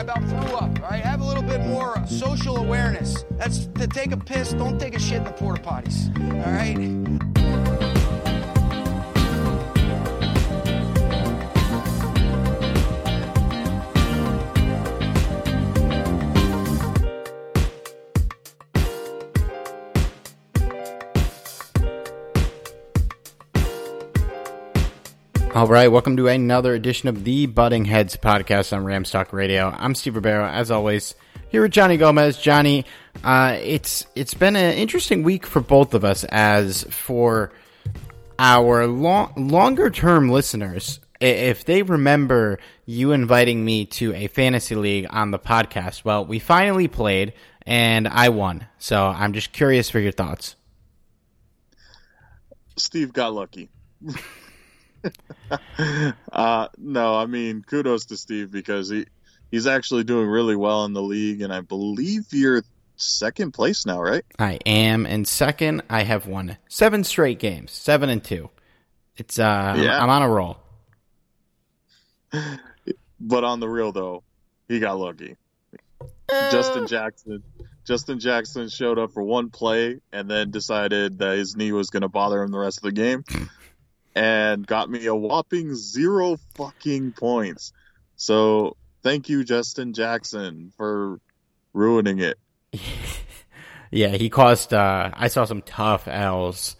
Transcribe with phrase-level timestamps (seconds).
[0.00, 0.80] About threw up.
[0.80, 1.02] Right?
[1.02, 3.24] Have a little bit more social awareness.
[3.32, 6.08] That's to take a piss, don't take a shit in the porta potties.
[6.18, 7.29] All right?
[25.60, 29.68] All right, welcome to another edition of the Butting Heads podcast on Ramstock Radio.
[29.68, 31.14] I'm Steve Ribeiro, as always,
[31.50, 32.38] here with Johnny Gomez.
[32.38, 32.86] Johnny,
[33.22, 36.24] uh, it's it's been an interesting week for both of us.
[36.24, 37.52] As for
[38.38, 45.08] our long, longer term listeners, if they remember you inviting me to a fantasy league
[45.10, 47.34] on the podcast, well, we finally played
[47.66, 48.66] and I won.
[48.78, 50.56] So I'm just curious for your thoughts.
[52.78, 53.68] Steve got lucky.
[56.32, 59.06] uh, no, I mean kudos to Steve because he
[59.50, 62.62] he's actually doing really well in the league, and I believe you're
[62.96, 64.24] second place now, right?
[64.38, 65.82] I am in second.
[65.88, 68.50] I have won seven straight games, seven and two.
[69.16, 70.02] It's uh, I'm- Yeah.
[70.02, 70.58] I'm, on a roll.
[73.22, 74.22] But on the real though,
[74.66, 75.36] he got lucky.
[76.50, 77.42] Justin Jackson,
[77.84, 82.00] Justin Jackson showed up for one play and then decided that his knee was going
[82.00, 83.22] to bother him the rest of the game,
[84.14, 87.72] and got me a whopping zero fucking points.
[88.16, 91.20] So thank you, Justin Jackson, for
[91.72, 92.38] ruining it.
[93.90, 94.72] Yeah, he caused.
[94.72, 96.76] Uh, I saw some tough L's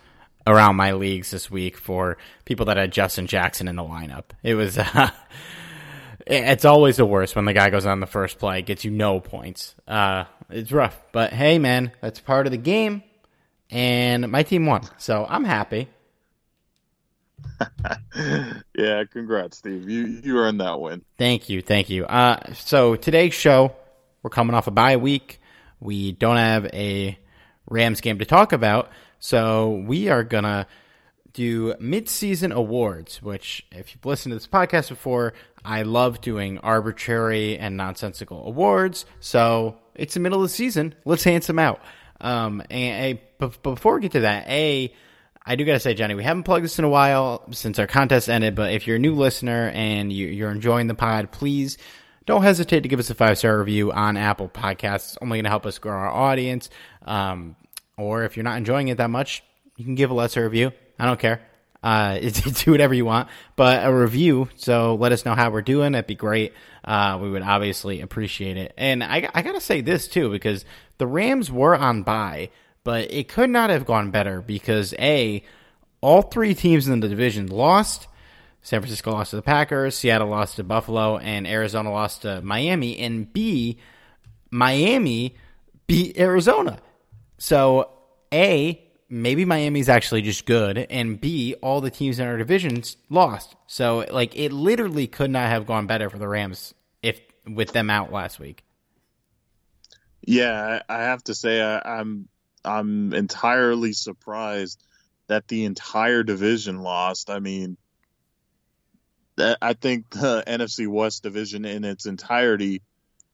[0.46, 4.26] around my leagues this week for people that had Justin Jackson in the lineup.
[4.42, 4.78] It was.
[4.78, 5.10] Uh,
[6.26, 9.20] it's always the worst when the guy goes on the first play, gets you no
[9.20, 9.74] points.
[9.88, 13.02] Uh, it's rough, but hey, man, that's part of the game,
[13.70, 15.88] and my team won, so I'm happy.
[18.74, 19.88] yeah, congrats, Steve.
[19.88, 21.02] You you earned that win.
[21.18, 22.04] Thank you, thank you.
[22.06, 23.74] Uh, so today's show,
[24.22, 25.40] we're coming off a bye week.
[25.80, 27.18] We don't have a
[27.68, 30.66] Rams game to talk about, so we are gonna
[31.32, 33.22] do mid-season awards.
[33.22, 35.34] Which, if you've listened to this podcast before,
[35.64, 39.06] I love doing arbitrary and nonsensical awards.
[39.20, 40.94] So it's the middle of the season.
[41.04, 41.80] Let's hand some out.
[42.20, 44.92] Um, and, and before we get to that, a
[45.44, 48.28] I do gotta say, Johnny, we haven't plugged this in a while since our contest
[48.28, 48.54] ended.
[48.54, 51.78] But if you're a new listener and you, are enjoying the pod, please
[52.26, 55.14] don't hesitate to give us a five star review on Apple Podcasts.
[55.14, 56.68] It's only going to help us grow our audience.
[57.04, 57.56] Um,
[57.96, 59.42] or if you're not enjoying it that much,
[59.76, 60.72] you can give a lesser review.
[60.98, 61.40] I don't care.
[61.82, 64.48] Uh, do whatever you want, but a review.
[64.56, 65.92] So let us know how we're doing.
[65.92, 66.52] That'd be great.
[66.84, 68.74] Uh, we would obviously appreciate it.
[68.76, 70.64] And I, I gotta say this too, because
[70.98, 72.50] the Rams were on bye,
[72.84, 75.42] but it could not have gone better because A,
[76.00, 78.06] all three teams in the division lost.
[78.62, 82.98] San Francisco lost to the Packers, Seattle lost to Buffalo, and Arizona lost to Miami.
[82.98, 83.78] And B,
[84.50, 85.36] Miami
[85.86, 86.78] beat Arizona.
[87.38, 87.90] So,
[88.32, 93.56] A, maybe Miami's actually just good, and B, all the teams in our divisions lost.
[93.66, 97.88] So, like, it literally could not have gone better for the Rams if with them
[97.88, 98.62] out last week.
[100.22, 102.28] Yeah, I have to say I, I'm
[102.64, 104.82] I'm entirely surprised
[105.28, 107.30] that the entire division lost.
[107.30, 107.76] I mean,
[109.38, 112.82] I think the NFC West division in its entirety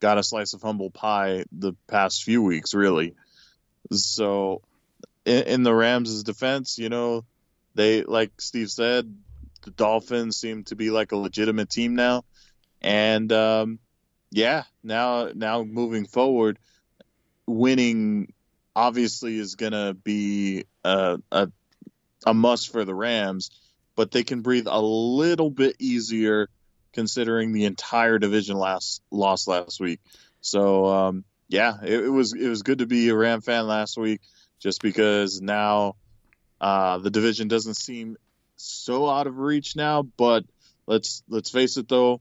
[0.01, 3.15] got a slice of humble pie the past few weeks, really.
[3.93, 4.63] So,
[5.25, 7.25] in, in the Rams' defense, you know,
[7.75, 9.15] they, like Steve said,
[9.63, 12.25] the Dolphins seem to be like a legitimate team now.
[12.83, 13.79] And, um,
[14.31, 16.59] yeah, now, now moving forward,
[17.47, 18.33] winning
[18.77, 21.49] obviously is going to be a, a,
[22.25, 23.51] a must for the Rams
[23.97, 26.49] but they can breathe a little bit easier
[26.93, 30.01] considering the entire division last lost last week.
[30.41, 33.97] So um, yeah, it, it, was it was good to be a Ram fan last
[33.97, 34.21] week,
[34.61, 35.97] just because now
[36.61, 38.17] uh, the division doesn't seem
[38.57, 40.03] so out of reach now.
[40.03, 40.45] But
[40.87, 42.21] let's let's face it though,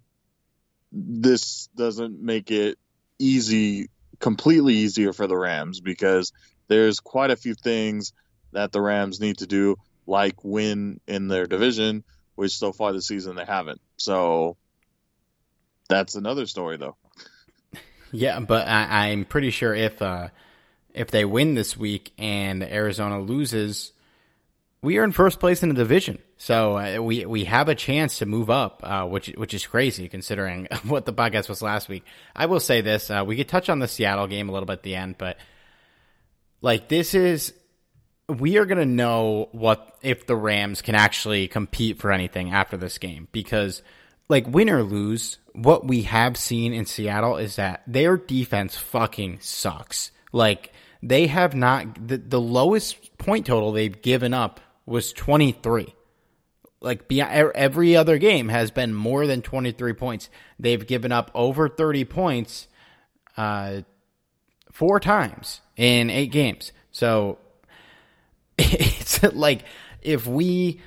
[0.92, 2.80] this doesn't make it
[3.19, 6.31] easy completely easier for the Rams because
[6.67, 8.13] there's quite a few things
[8.51, 9.75] that the Rams need to do
[10.07, 12.03] like win in their division,
[12.35, 13.81] which so far this season they haven't.
[13.97, 14.57] So
[15.89, 16.95] that's another story, though.
[18.12, 20.29] Yeah, but I, am pretty sure if uh,
[20.94, 23.91] if they win this week and Arizona loses,
[24.85, 26.19] we are in first place in the division.
[26.37, 30.07] So uh, we we have a chance to move up, uh, which which is crazy
[30.07, 32.05] considering what the podcast was last week.
[32.35, 34.73] I will say this: uh, we could touch on the Seattle game a little bit
[34.73, 35.37] at the end, but
[36.61, 37.53] like this is
[38.29, 42.77] we are going to know what if the Rams can actually compete for anything after
[42.77, 43.81] this game because
[44.29, 49.39] like win or lose, what we have seen in Seattle is that their defense fucking
[49.41, 50.11] sucks.
[50.31, 55.93] Like they have not the, the lowest point total they've given up was 23.
[56.81, 60.29] Like every other game has been more than 23 points.
[60.59, 62.67] They've given up over 30 points
[63.37, 63.81] uh,
[64.71, 66.71] four times in eight games.
[66.91, 67.39] So
[68.57, 69.63] it's like
[70.01, 70.81] if we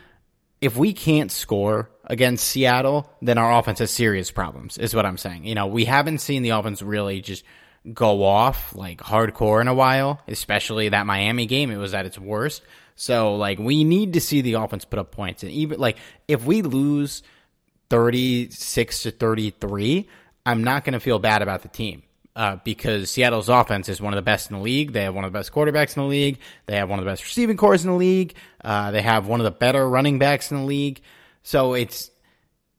[0.60, 4.78] if we can't score against Seattle, then our offense has serious problems.
[4.78, 5.44] Is what I'm saying.
[5.44, 7.44] You know, we haven't seen the offense really just
[7.92, 11.70] go off like hardcore in a while, especially that Miami game.
[11.70, 12.62] It was at its worst.
[13.00, 16.44] So like we need to see the offense put up points, and even like if
[16.44, 17.22] we lose
[17.88, 20.08] thirty six to thirty three,
[20.44, 22.02] I'm not going to feel bad about the team
[22.34, 24.92] uh, because Seattle's offense is one of the best in the league.
[24.92, 26.40] They have one of the best quarterbacks in the league.
[26.66, 28.34] They have one of the best receiving corps in the league.
[28.64, 31.00] Uh, they have one of the better running backs in the league.
[31.44, 32.10] So it's,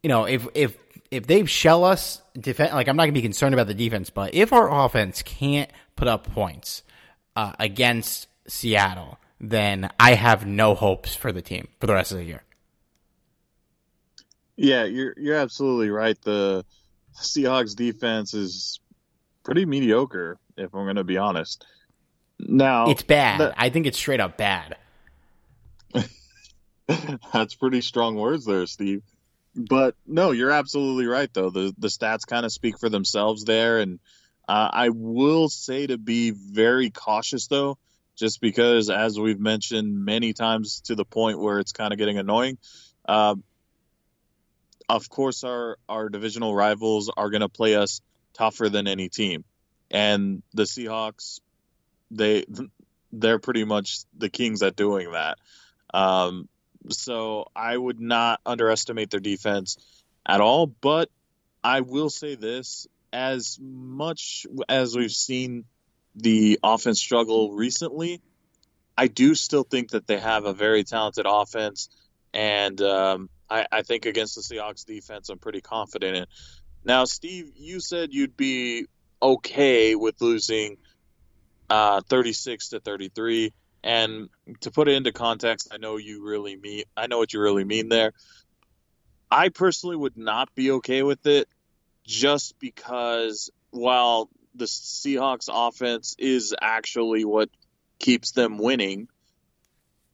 [0.04, 0.78] you know, if if
[1.12, 4.34] if they shell us, defend, like I'm not gonna be concerned about the defense, but
[4.34, 6.84] if our offense can't put up points
[7.38, 12.18] uh, against Seattle, then I have no hopes for the team for the rest of
[12.18, 12.44] the year.
[14.56, 16.22] Yeah, you're you're absolutely right.
[16.22, 16.66] The
[17.16, 18.80] Seahawks defense is
[19.44, 21.66] pretty mediocre, if I'm going to be honest.
[22.40, 23.40] Now it's bad.
[23.40, 24.78] The, I think it's straight up bad.
[27.34, 29.04] That's pretty strong words there, Steve.
[29.56, 31.50] But no, you're absolutely right though.
[31.50, 34.00] The the stats kind of speak for themselves there, and
[34.48, 37.78] uh, I will say to be very cautious though,
[38.20, 42.18] just because as we've mentioned many times to the point where it's kind of getting
[42.18, 42.58] annoying.
[43.08, 43.36] Uh,
[44.90, 48.02] of course, our our divisional rivals are going to play us
[48.34, 49.46] tougher than any team.
[49.92, 51.40] And the Seahawks,
[52.12, 52.46] they
[53.12, 55.38] they're pretty much the kings at doing that.
[55.94, 56.50] Um,
[56.90, 59.78] so I would not underestimate their defense
[60.26, 60.68] at all.
[60.68, 61.10] But
[61.64, 65.66] I will say this: as much as we've seen
[66.16, 68.22] the offense struggle recently,
[68.98, 71.90] I do still think that they have a very talented offense,
[72.34, 76.26] and um, I, I, think against the Seahawks defense, I'm pretty confident in.
[76.84, 78.86] Now, Steve, you said you'd be
[79.22, 80.78] okay with losing
[81.70, 83.54] uh, 36 to 33.
[83.84, 84.30] And
[84.62, 87.64] to put it into context, I know you really mean I know what you really
[87.64, 88.14] mean there.
[89.32, 91.48] I personally would not be okay with it
[92.04, 97.50] just because while the Seahawks offense is actually what
[97.98, 99.08] keeps them winning,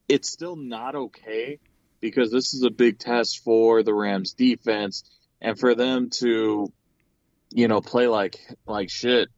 [0.07, 1.59] it's still not okay
[1.99, 5.03] because this is a big test for the Rams defense
[5.41, 6.71] and for them to
[7.51, 9.29] you know play like like shit.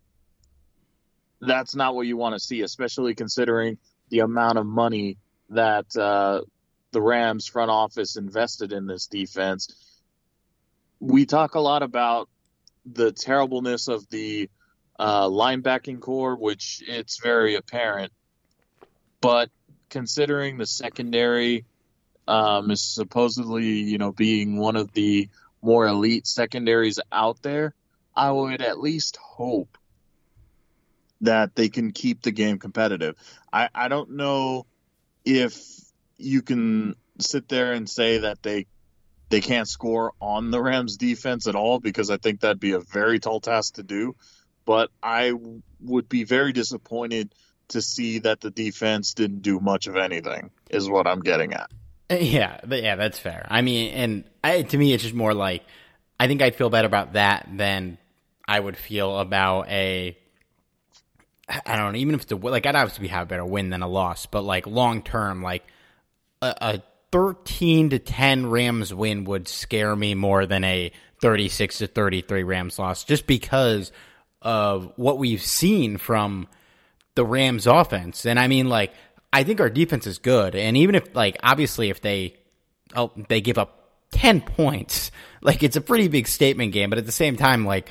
[1.39, 3.77] That's not what you want to see especially considering
[4.09, 5.17] the amount of money
[5.49, 6.41] that uh,
[6.91, 9.73] the Rams front office invested in this defense.
[10.99, 12.27] We talk a lot about
[12.85, 14.49] the terribleness of the
[14.99, 18.11] uh, linebacking corps which it's very apparent
[19.21, 19.49] but
[19.89, 21.65] considering the secondary
[22.27, 25.29] um, is supposedly, you know, being one of the
[25.61, 27.73] more elite secondaries out there,
[28.15, 29.77] I would at least hope
[31.21, 33.15] that they can keep the game competitive.
[33.51, 34.65] I, I don't know
[35.25, 35.57] if
[36.17, 38.67] you can sit there and say that they
[39.29, 42.79] they can't score on the Rams defense at all because I think that'd be a
[42.79, 44.15] very tall task to do.
[44.67, 45.33] But I
[45.79, 47.33] would be very disappointed
[47.69, 50.51] to see that the defense didn't do much of anything.
[50.69, 51.71] Is what I'm getting at.
[52.11, 53.47] Uh, yeah, but yeah, that's fair.
[53.49, 55.63] I mean, and I, to me, it's just more like
[56.19, 57.97] I think I'd feel better about that than
[58.47, 60.17] I would feel about a.
[61.49, 61.99] I don't know.
[61.99, 64.67] Even if the like, I'd obviously have a better win than a loss, but like
[64.67, 65.63] long term, like
[66.41, 66.83] a, a
[67.13, 72.19] thirteen to ten Rams win would scare me more than a thirty six to thirty
[72.19, 73.93] three Rams loss, just because
[74.41, 76.47] of what we've seen from
[77.15, 78.25] the Rams offense.
[78.25, 78.93] And I mean, like
[79.33, 82.37] I think our defense is good, and even if like obviously if they
[82.95, 86.89] oh, they give up ten points, like it's a pretty big statement game.
[86.89, 87.89] But at the same time, like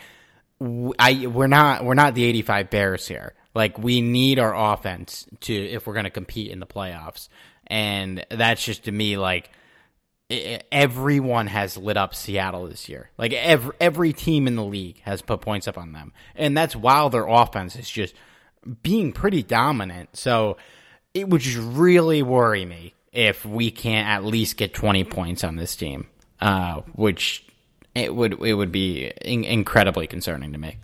[0.60, 3.34] I we're not we're not the eighty five Bears here.
[3.54, 7.28] Like we need our offense to if we're going to compete in the playoffs,
[7.66, 9.50] and that's just to me like
[10.28, 13.10] everyone has lit up Seattle this year.
[13.16, 16.74] Like every every team in the league has put points up on them, and that's
[16.74, 18.14] while their offense is just
[18.82, 20.16] being pretty dominant.
[20.16, 20.56] So
[21.14, 25.56] it would just really worry me if we can't at least get 20 points on
[25.56, 26.08] this team,
[26.40, 27.46] uh, which
[27.94, 30.76] it would it would be in- incredibly concerning to me.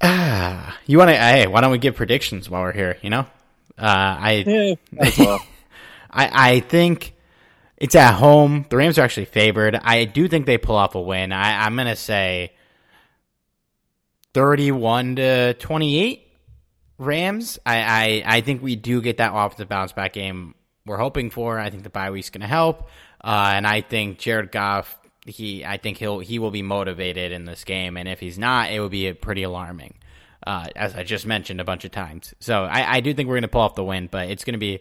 [0.00, 1.16] Ah, you want to?
[1.16, 2.98] Hey, why don't we give predictions while we're here?
[3.02, 3.26] You know,
[3.78, 4.74] uh, I, yeah,
[5.18, 5.40] well.
[6.12, 7.14] I I think
[7.76, 8.66] it's at home.
[8.68, 9.74] The Rams are actually favored.
[9.76, 11.32] I do think they pull off a win.
[11.32, 12.52] I, I'm gonna say
[14.34, 16.28] thirty-one to twenty-eight.
[16.98, 20.54] Rams, I, I, I think we do get that offensive bounce back game
[20.86, 21.58] we're hoping for.
[21.58, 22.88] I think the bye week's going to help,
[23.24, 27.44] uh, and I think Jared Goff, he, I think he'll he will be motivated in
[27.44, 29.94] this game, and if he's not, it would be pretty alarming,
[30.46, 32.34] uh, as I just mentioned a bunch of times.
[32.38, 34.54] So I, I do think we're going to pull off the win, but it's going
[34.54, 34.80] to be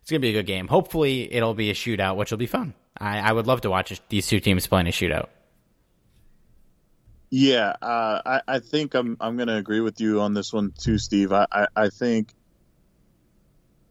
[0.00, 0.68] it's going to be a good game.
[0.68, 2.74] Hopefully, it'll be a shootout, which will be fun.
[2.98, 5.28] I, I would love to watch these two teams playing a shootout.
[7.30, 10.72] Yeah, uh, I, I think I'm I'm going to agree with you on this one
[10.76, 11.32] too, Steve.
[11.32, 12.34] I, I, I think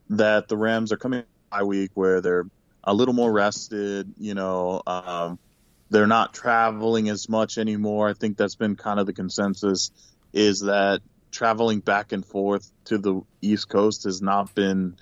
[0.09, 2.45] that the Rams are coming by week where they're
[2.83, 4.13] a little more rested.
[4.17, 5.39] You know, um,
[5.89, 8.09] they're not traveling as much anymore.
[8.09, 9.91] I think that's been kind of the consensus
[10.33, 11.01] is that
[11.31, 14.97] traveling back and forth to the East Coast has not been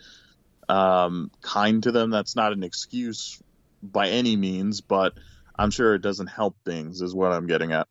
[0.70, 2.10] um, kind to them.
[2.10, 3.42] That's not an excuse
[3.82, 5.14] by any means, but
[5.58, 7.88] I'm sure it doesn't help things, is what I'm getting at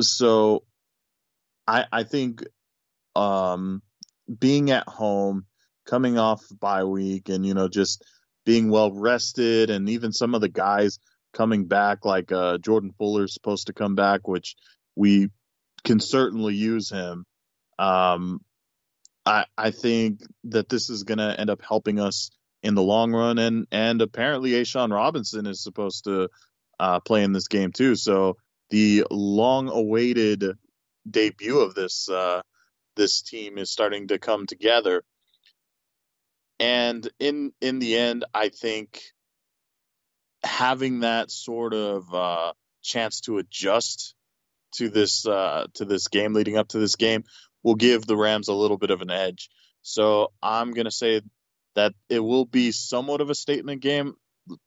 [0.00, 0.64] so
[1.66, 2.44] I I think
[3.14, 3.82] um
[4.38, 5.46] being at home,
[5.86, 8.04] coming off bye week and you know just
[8.44, 10.98] being well rested and even some of the guys
[11.32, 14.56] coming back like uh Jordan Fuller's supposed to come back which
[14.94, 15.28] we
[15.84, 17.24] can certainly use him.
[17.78, 18.40] Um
[19.26, 22.30] I I think that this is going to end up helping us
[22.62, 26.28] in the long run and and apparently A'Shawn Robinson is supposed to
[26.80, 27.96] uh play in this game too.
[27.96, 28.36] So
[28.70, 30.44] the long-awaited
[31.08, 32.42] debut of this uh,
[32.96, 35.04] this team is starting to come together.
[36.58, 39.00] And in in the end, I think
[40.42, 42.52] having that sort of uh,
[42.82, 44.14] chance to adjust
[44.76, 47.24] to this uh, to this game leading up to this game
[47.66, 49.50] will give the Rams a little bit of an edge.
[49.82, 51.20] So I'm gonna say
[51.74, 54.14] that it will be somewhat of a statement game.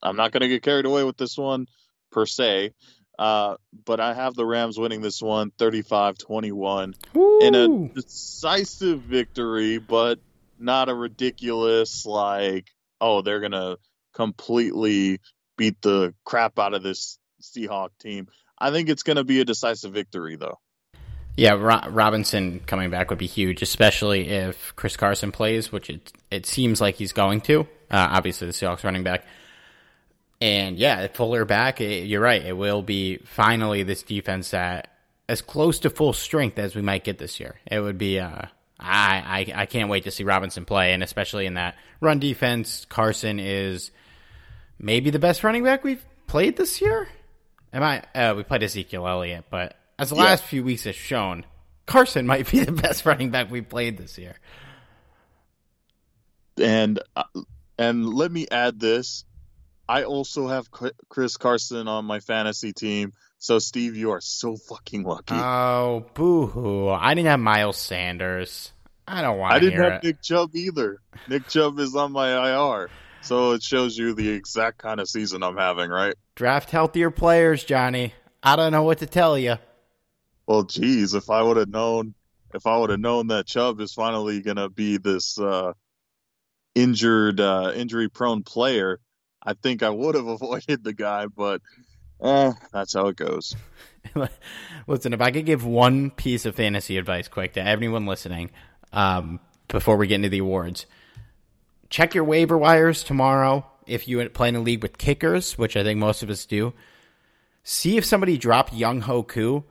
[0.04, 1.68] I'm not gonna get carried away with this one
[2.12, 2.74] per se,
[3.18, 6.96] uh, but I have the Rams winning this one 35 21
[7.42, 10.20] in a decisive victory, but
[10.60, 12.68] not a ridiculous, like,
[13.00, 13.78] oh, they're going to
[14.14, 15.22] completely
[15.58, 18.28] beat the crap out of this Seahawk team.
[18.60, 20.60] I think it's going to be a decisive victory, though.
[21.40, 26.12] Yeah, Ro- Robinson coming back would be huge, especially if Chris Carson plays, which it
[26.30, 27.62] it seems like he's going to.
[27.90, 29.26] Uh, obviously, the Seahawks running back.
[30.42, 32.46] And yeah, Fuller back, it, you're right.
[32.46, 34.94] It will be finally this defense that
[35.30, 37.56] as close to full strength as we might get this year.
[37.66, 38.20] It would be.
[38.20, 38.44] Uh,
[38.78, 42.86] I, I I can't wait to see Robinson play, and especially in that run defense,
[42.86, 43.92] Carson is
[44.78, 47.08] maybe the best running back we've played this year.
[47.72, 48.04] Am I?
[48.14, 50.24] Uh, we played Ezekiel Elliott, but as the Yeah.
[50.24, 51.46] last few weeks have shown,
[51.86, 54.36] Carson might be the best running back we played this year.
[56.62, 57.24] And uh,
[57.78, 59.24] and let me add this:
[59.88, 63.14] I also have Chris Carson on my fantasy team.
[63.38, 65.36] So Steve, you are so fucking lucky.
[65.36, 66.90] Oh, boo hoo!
[66.90, 68.74] I didn't have Miles Sanders.
[69.08, 69.56] I don't want to.
[69.56, 70.04] I didn't have it.
[70.04, 71.00] Nick Chubb either.
[71.30, 72.90] Nick Chubb is on my IR.
[73.22, 76.14] So it shows you the exact kind of season I'm having, right?
[76.36, 78.14] Draft healthier players, Johnny.
[78.44, 79.56] I don't know what to tell you.
[80.50, 82.16] Well, geez, if I would have known,
[82.56, 85.74] if I would have known that Chubb is finally gonna be this uh,
[86.74, 89.00] injured, uh, injury-prone player,
[89.44, 91.28] I think I would have avoided the guy.
[91.28, 91.62] But
[92.24, 93.56] eh, that's how it goes.
[94.88, 98.50] Listen, if I could give one piece of fantasy advice quick to everyone listening
[98.92, 100.88] um, before we get into the awards,
[101.92, 105.84] check your waiver wires tomorrow if you play in a league with kickers, which I
[105.84, 106.74] think most of us do.
[107.64, 109.66] See if somebody dropped Younghoe Koo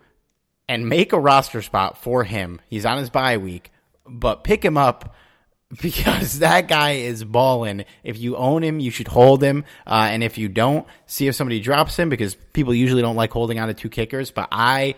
[0.68, 2.60] and make a roster spot for him.
[2.68, 3.72] He's on his bye week,
[4.06, 5.14] but pick him up
[5.82, 7.84] because that guy is balling.
[8.02, 9.64] If you own him, you should hold him.
[9.87, 13.32] Uh, and if you don't, see if somebody drops him because people usually don't like
[13.32, 14.30] holding on to two kickers.
[14.30, 14.94] But I,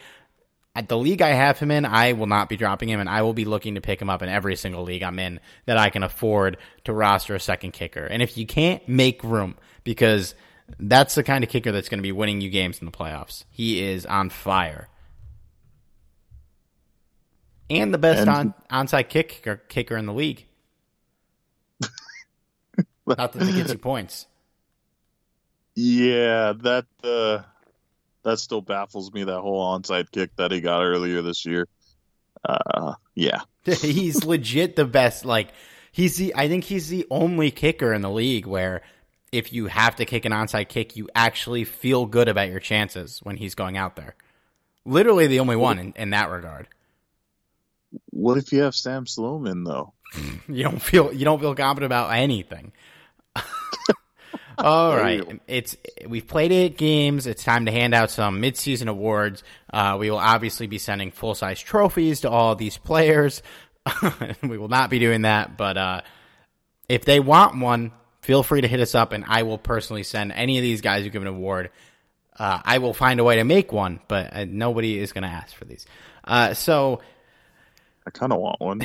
[0.77, 3.23] at the league I have him in, I will not be dropping him and I
[3.23, 5.91] will be looking to pick him up in every single league I'm in that I
[5.91, 8.05] can afford to roster a second kicker.
[8.05, 10.35] And if you can't make room because
[10.79, 13.45] that's the kind of kicker that's going to be winning you games in the playoffs.
[13.51, 14.89] He is on fire.
[17.71, 20.47] And the best And- on onside kick kicker, kicker in the league.
[23.07, 24.27] Not that it gets you points.
[25.75, 27.43] Yeah, that uh,
[28.23, 29.25] that still baffles me.
[29.25, 31.67] That whole onside kick that he got earlier this year.
[32.45, 35.25] Uh, yeah, he's legit the best.
[35.25, 35.49] Like
[35.93, 38.83] he's the I think he's the only kicker in the league where
[39.33, 43.21] if you have to kick an onside kick, you actually feel good about your chances
[43.23, 44.17] when he's going out there.
[44.85, 46.67] Literally the only one in, in that regard.
[48.11, 49.93] What if you have Sam Sloman though?
[50.49, 52.73] You don't feel you don't feel confident about anything.
[54.59, 55.77] All right, it's
[56.07, 57.29] we've played eight games.
[57.29, 59.45] It's time to hand out some midseason awards.
[59.73, 63.43] Uh, we will obviously be sending full size trophies to all these players.
[64.43, 66.01] we will not be doing that, but uh,
[66.89, 70.33] if they want one, feel free to hit us up, and I will personally send
[70.33, 71.71] any of these guys who give an award.
[72.37, 75.29] Uh, I will find a way to make one, but uh, nobody is going to
[75.29, 75.87] ask for these.
[76.25, 77.01] Uh, so
[78.07, 78.81] I kind of want one.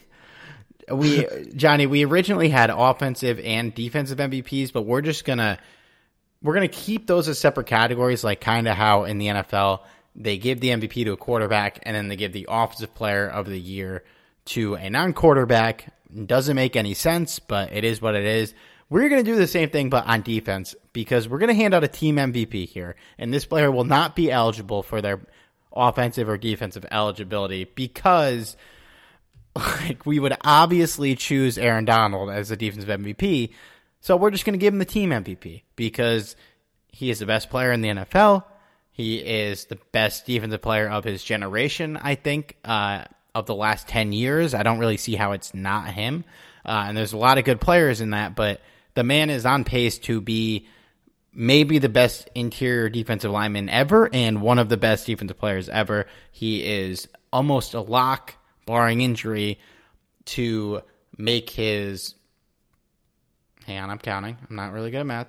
[0.90, 5.58] we Johnny, we originally had offensive and defensive MVPs, but we're just gonna
[6.42, 9.80] we're gonna keep those as separate categories, like kind of how in the NFL
[10.14, 13.46] they give the MVP to a quarterback and then they give the offensive player of
[13.46, 14.04] the year
[14.46, 15.92] to a non-quarterback.
[16.26, 18.54] Doesn't make any sense, but it is what it is.
[18.90, 21.74] We're going to do the same thing, but on defense, because we're going to hand
[21.74, 25.20] out a team MVP here, and this player will not be eligible for their
[25.74, 28.56] offensive or defensive eligibility because
[29.56, 33.50] like we would obviously choose Aaron Donald as the defensive MVP.
[34.00, 36.36] So we're just going to give him the team MVP because
[36.88, 38.44] he is the best player in the NFL.
[38.92, 43.04] He is the best defensive player of his generation, I think, uh,
[43.34, 44.54] of the last 10 years.
[44.54, 46.24] I don't really see how it's not him.
[46.64, 48.60] Uh, and there's a lot of good players in that, but
[48.94, 50.66] the man is on pace to be
[51.32, 56.06] maybe the best interior defensive lineman ever and one of the best defensive players ever.
[56.32, 58.34] He is almost a lock,
[58.66, 59.58] barring injury,
[60.26, 60.82] to
[61.16, 62.14] make his.
[63.66, 64.36] Hang on, I'm counting.
[64.48, 65.28] I'm not really good at math.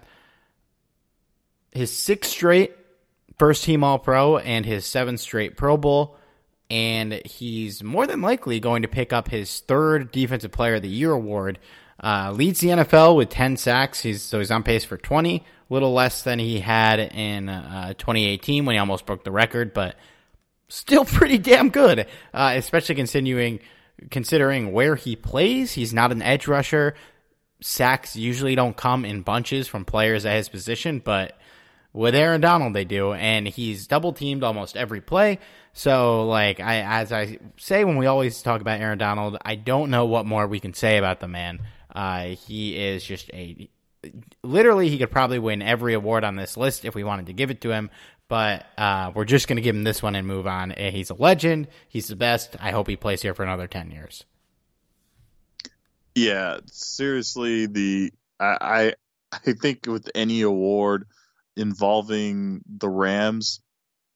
[1.72, 2.76] His sixth straight
[3.38, 6.18] first team All Pro and his seventh straight Pro Bowl.
[6.72, 10.90] And he's more than likely going to pick up his third Defensive Player of the
[10.90, 11.58] Year award.
[12.02, 14.02] Uh, leads the NFL with 10 sacks.
[14.02, 17.94] He's so he's on pace for 20, a little less than he had in uh,
[17.98, 19.96] 2018 when he almost broke the record, but
[20.70, 22.08] still pretty damn good.
[22.34, 23.60] Uh, especially considering
[24.12, 25.74] considering where he plays.
[25.74, 26.96] He's not an edge rusher.
[27.62, 31.38] Sacks usually don't come in bunches from players at his position, but
[31.92, 35.40] with Aaron Donald they do, and he's double teamed almost every play.
[35.74, 39.90] So, like I as I say when we always talk about Aaron Donald, I don't
[39.90, 41.60] know what more we can say about the man.
[41.93, 43.69] Uh, he is just a
[44.43, 47.52] literally he could probably win every award on this list if we wanted to give
[47.52, 47.89] it to him.
[48.28, 50.71] But uh, we're just going to give him this one and move on.
[50.73, 51.67] Eh, he's a legend.
[51.88, 52.56] He's the best.
[52.60, 54.23] I hope he plays here for another ten years.
[56.15, 58.93] Yeah, seriously, the I I,
[59.32, 61.08] I think with any award
[61.58, 63.62] involving the Rams,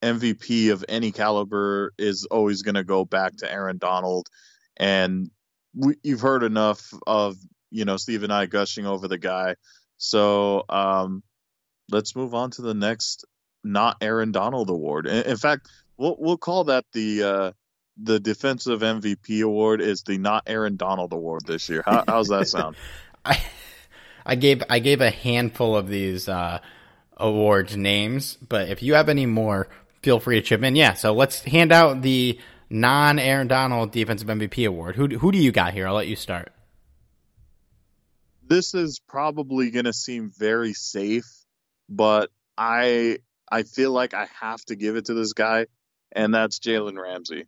[0.04, 4.30] MVP of any caliber is always going to go back to Aaron Donald,
[4.78, 5.32] and
[5.76, 7.36] we, you've heard enough of
[7.74, 9.56] you know Steve and I gushing over the guy.
[9.98, 11.24] So um,
[11.90, 13.26] let's move on to the next
[13.64, 15.08] not Aaron Donald award.
[15.08, 17.52] In, in fact, we'll we'll call that the uh,
[18.02, 21.84] the defensive MVP award is the not Aaron Donald award this year.
[21.86, 22.76] How, how's that sound?
[23.26, 23.42] I
[24.26, 26.60] I gave I gave a handful of these uh,
[27.18, 29.68] awards names, but if you have any more,
[30.02, 30.76] feel free to chip in.
[30.76, 34.96] Yeah, so let's hand out the non Aaron Donald defensive MVP award.
[34.96, 35.88] Who who do you got here?
[35.88, 36.52] I'll let you start.
[38.48, 41.30] This is probably going to seem very safe,
[41.90, 43.20] but I
[43.52, 45.68] I feel like I have to give it to this guy,
[46.12, 47.46] and that's Jalen Ramsey.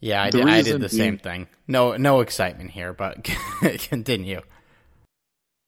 [0.00, 1.48] Yeah, I did, I did the same thing.
[1.66, 3.24] No, no excitement here, but
[3.78, 4.42] continue.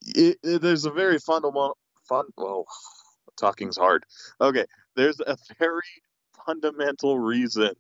[0.07, 1.77] It, it, there's a very fundamental
[2.09, 2.27] fun.
[2.37, 2.67] Well,
[3.37, 4.05] talking's hard.
[4.41, 5.83] Okay, there's a very
[6.47, 7.73] fundamental reason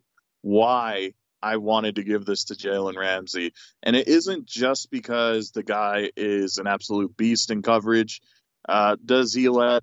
[0.42, 5.62] why I wanted to give this to Jalen Ramsey, and it isn't just because the
[5.62, 8.20] guy is an absolute beast in coverage.
[8.68, 9.82] Uh, does he let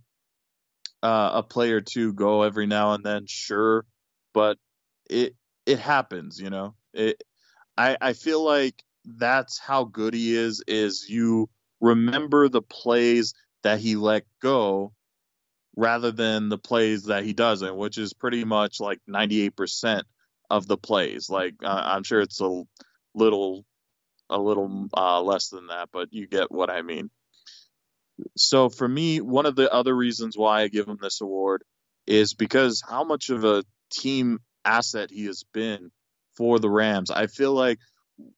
[1.04, 3.26] uh, a player two go every now and then?
[3.28, 3.86] Sure,
[4.34, 4.58] but
[5.10, 6.76] it it happens, you know.
[6.94, 7.24] It
[7.78, 13.80] I I feel like that's how good he is is you remember the plays that
[13.80, 14.94] he let go
[15.76, 20.04] rather than the plays that he doesn't, which is pretty much like 98%
[20.50, 21.30] of the plays.
[21.30, 22.64] Like uh, I'm sure it's a
[23.14, 23.66] little
[24.30, 27.10] a little uh, less than that, but you get what I mean.
[28.36, 31.64] So for me, one of the other reasons why I give him this award
[32.06, 35.92] is because how much of a team asset he has been
[36.36, 37.10] for the Rams.
[37.10, 37.80] I feel like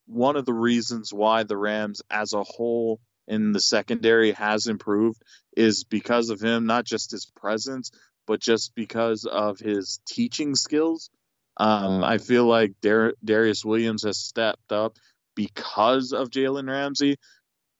[0.05, 5.21] one of the reasons why the Rams as a whole in the secondary has improved
[5.55, 7.91] is because of him, not just his presence,
[8.25, 11.09] but just because of his teaching skills.
[11.59, 14.97] Um, I feel like Dar- Darious Williams has stepped up
[15.35, 17.17] because of Jalen Ramsey.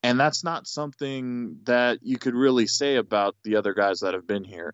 [0.04, 4.28] And that's not something that you could really say about the other guys that have
[4.28, 4.74] been here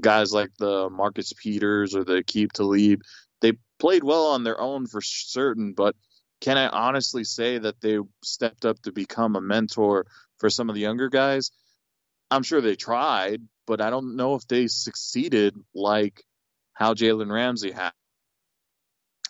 [0.00, 3.02] guys like the Marcus Peters or the Aqib Talib,
[3.40, 5.94] they played well on their own for certain, but
[6.40, 10.06] can I honestly say that they stepped up to become a mentor
[10.38, 11.50] for some of the younger guys?
[12.30, 16.22] I'm sure they tried, but I don't know if they succeeded like
[16.72, 17.92] how Jalen Ramsey had.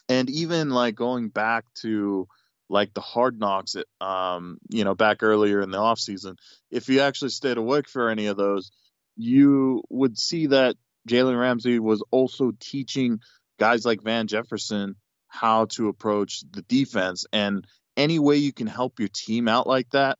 [0.08, 2.28] And even like going back to
[2.68, 6.36] like the hard knocks, um, you know, back earlier in the off season,
[6.70, 8.70] if you actually stayed awake for any of those,
[9.16, 10.76] you would see that
[11.08, 13.20] Jalen Ramsey was also teaching
[13.58, 14.96] guys like Van Jefferson
[15.28, 17.26] how to approach the defense.
[17.32, 17.66] And
[17.96, 20.18] any way you can help your team out like that,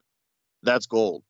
[0.63, 1.23] that's gold.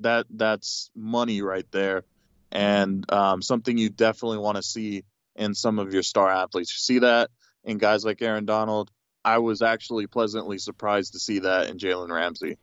[0.00, 2.02] That that's money right there,
[2.50, 5.04] and um, something you definitely want to see
[5.36, 6.72] in some of your star athletes.
[6.72, 7.30] You see that
[7.64, 8.90] in guys like Aaron Donald.
[9.24, 12.56] I was actually pleasantly surprised to see that in Jalen Ramsey.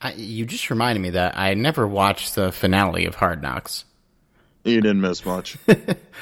[0.00, 3.84] I, you just reminded me that I never watched the finale of Hard Knocks.
[4.64, 5.56] You didn't miss much.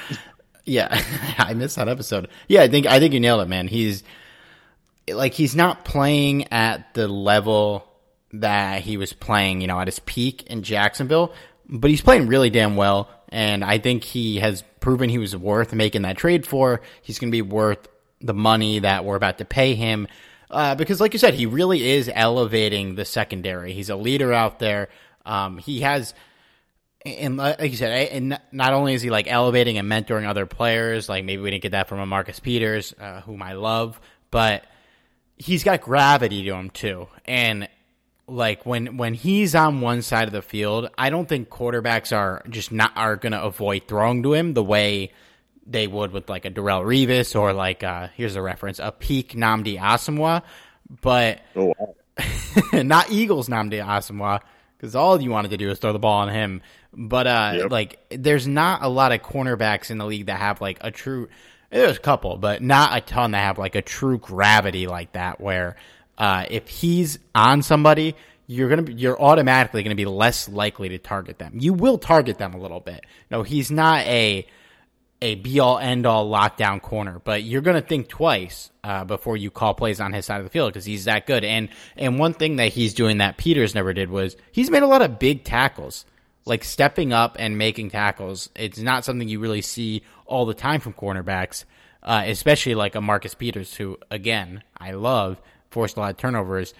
[0.65, 1.01] yeah,
[1.37, 2.29] I missed that episode.
[2.47, 3.67] Yeah, I think I think you nailed it, man.
[3.67, 4.03] He's
[5.09, 7.87] like he's not playing at the level
[8.33, 11.33] that he was playing, you know, at his peak in Jacksonville,
[11.67, 15.73] but he's playing really damn well, and I think he has proven he was worth
[15.73, 16.81] making that trade for.
[17.01, 17.87] He's going to be worth
[18.21, 20.07] the money that we're about to pay him.
[20.49, 23.73] Uh, because, like you said, he really is elevating the secondary.
[23.73, 24.89] He's a leader out there.
[25.25, 26.13] Um, he has,
[27.03, 31.09] and like you said, and not only is he like elevating and mentoring other players,
[31.09, 34.65] like maybe we didn't get that from a Marcus Peters, uh, whom I love, but
[35.37, 37.07] he's got gravity to him too.
[37.25, 37.67] And
[38.27, 42.43] like when when he's on one side of the field, I don't think quarterbacks are
[42.49, 45.11] just not are going to avoid throwing to him the way
[45.65, 49.33] they would with like a Darrelle Revis or like uh here's a reference a peak
[49.33, 50.43] Nnamdi Asomugha,
[51.01, 51.95] but oh, wow.
[52.83, 54.41] not Eagles Nnamdi Asomugha
[54.77, 56.61] because all you wanted to do is throw the ball on him.
[56.93, 57.71] But uh, yep.
[57.71, 61.29] like there's not a lot of cornerbacks in the league that have like a true.
[61.71, 65.41] There's a couple, but not a ton that have like a true gravity like that.
[65.41, 65.75] Where
[66.17, 68.15] uh, if he's on somebody,
[68.47, 71.53] you're gonna be, you're automatically gonna be less likely to target them.
[71.59, 73.05] You will target them a little bit.
[73.31, 74.47] No, he's not a
[75.21, 79.49] a be all end all lockdown corner, but you're to think twice uh, before you
[79.49, 81.43] call plays on his side of the field because he's that good.
[81.43, 84.87] And and one thing that he's doing that Peters never did was he's made a
[84.87, 86.05] lot of big tackles,
[86.45, 88.49] like stepping up and making tackles.
[88.55, 91.63] It's not something you really see all the time from cornerbacks,
[92.03, 96.73] uh, especially like a Marcus Peters, who again I love, forced a lot of turnovers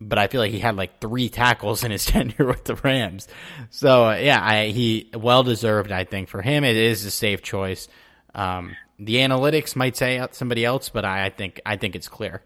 [0.00, 3.28] but I feel like he had like three tackles in his tenure with the Rams.
[3.70, 5.92] So yeah, I, he well deserved.
[5.92, 7.88] I think for him, it is a safe choice.
[8.34, 12.42] Um, the analytics might say somebody else, but I, I think I think it's clear.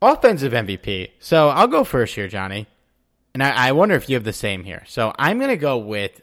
[0.00, 1.10] Offensive MVP.
[1.18, 2.68] So I'll go first here, Johnny,
[3.34, 4.84] and I, I wonder if you have the same here.
[4.86, 6.20] So I'm going to go with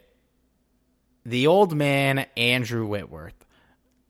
[1.25, 3.45] the old man Andrew Whitworth,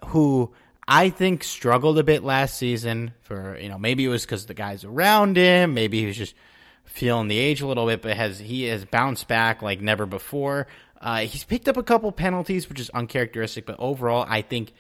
[0.08, 0.54] who
[0.88, 4.54] I think struggled a bit last season for, you know, maybe it was because the
[4.54, 6.36] guys around him, maybe he was just
[6.84, 10.68] feeling the age a little bit, but has he has bounced back like never before.
[11.02, 14.74] Uh, he's picked up a couple penalties, which is uncharacteristic, but overall, I think,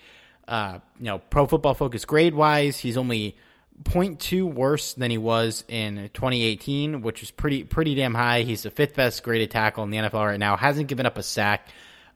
[0.48, 3.36] uh, you know, Pro Football Focus grade wise, he's only
[3.84, 8.44] 0.2 worse than he was in 2018, which is pretty pretty damn high.
[8.44, 10.56] He's the fifth best graded tackle in the NFL right now.
[10.56, 11.68] Hasn't given up a sack.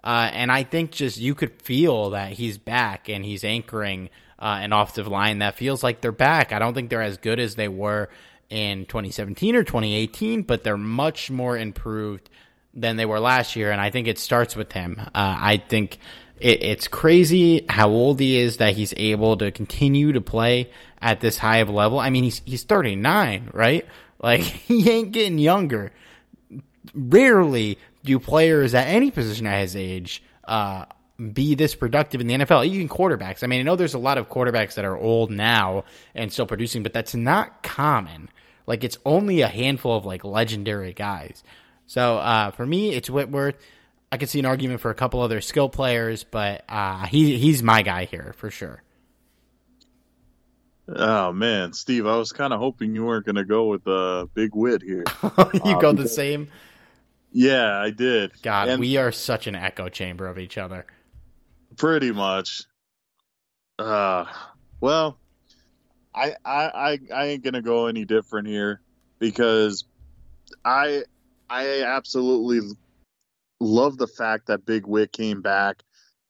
[0.04, 4.60] Uh, and I think just you could feel that he's back and he's anchoring uh,
[4.62, 6.54] an offensive line that feels like they're back.
[6.54, 8.10] I don't think they're as good as they were
[8.50, 12.30] in 2017 or 2018, but they're much more improved
[12.74, 13.72] than they were last year.
[13.72, 15.00] And I think it starts with him.
[15.00, 16.00] Uh, I think
[16.40, 20.70] it, it's crazy how old he is that he's able to continue to play
[21.02, 22.00] at this high of a level.
[22.00, 23.86] I mean, he's he's 39, right?
[24.22, 25.92] Like he ain't getting younger.
[26.94, 27.78] Rarely
[28.10, 30.86] do players at any position at his age uh,
[31.32, 32.66] be this productive in the NFL?
[32.66, 33.44] Even quarterbacks.
[33.44, 35.84] I mean, I know there's a lot of quarterbacks that are old now
[36.16, 38.30] and still producing, but that's not common.
[38.66, 41.44] Like it's only a handful of like legendary guys.
[41.86, 43.56] So uh, for me, it's Whitworth.
[44.12, 47.62] I could see an argument for a couple other skill players, but uh, he he's
[47.62, 48.82] my guy here for sure.
[50.88, 53.92] Oh man, Steve, I was kind of hoping you weren't going to go with a
[53.92, 55.04] uh, big wit here.
[55.64, 56.50] you um, go the same.
[57.32, 58.32] Yeah, I did.
[58.42, 60.86] God, and we are such an echo chamber of each other.
[61.78, 62.64] Pretty much.
[63.78, 64.26] Uh,
[64.82, 65.18] well,
[66.14, 68.82] I I I, I ain't gonna go any different here
[69.20, 69.86] because
[70.66, 71.04] I
[71.50, 72.76] I absolutely
[73.60, 75.84] love the fact that Big Wit came back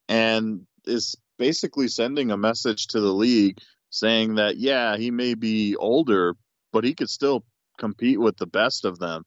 [0.07, 3.59] and is basically sending a message to the league
[3.89, 6.35] saying that yeah he may be older
[6.71, 7.43] but he could still
[7.77, 9.23] compete with the best of them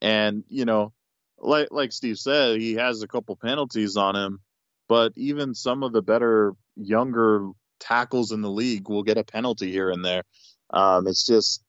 [0.00, 0.92] and you know
[1.40, 4.40] like like Steve said, he has a couple penalties on him,
[4.88, 7.48] but even some of the better younger
[7.78, 10.22] tackles in the league will get a penalty here and there.
[10.70, 11.62] Um, it's just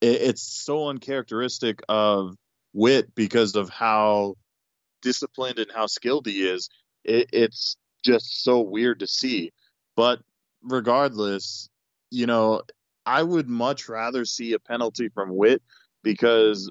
[0.00, 2.34] it, it's so uncharacteristic of
[2.72, 4.36] Wit because of how
[5.02, 6.68] disciplined and how skilled he is.
[7.04, 9.52] It, it's just so weird to see.
[9.96, 10.20] But
[10.62, 11.68] regardless,
[12.10, 12.62] you know,
[13.06, 15.62] I would much rather see a penalty from Wit
[16.02, 16.70] because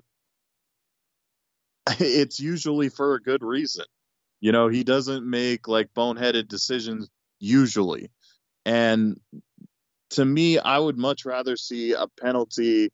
[1.99, 3.85] it's usually for a good reason.
[4.41, 8.09] You know, he doesn't make like boneheaded decisions usually.
[8.65, 9.19] And
[10.11, 12.91] to me, I would much rather see a penalty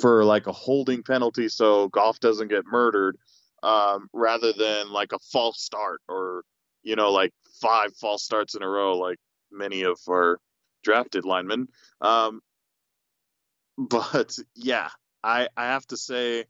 [0.00, 3.16] for like a holding penalty so Goff doesn't get murdered
[3.62, 6.42] um, rather than like a false start or,
[6.82, 9.18] you know, like five false starts in a row, like
[9.50, 10.38] many of our
[10.82, 11.68] drafted linemen.
[12.00, 12.40] Um,
[13.76, 14.88] but yeah,
[15.22, 16.44] I, I have to say,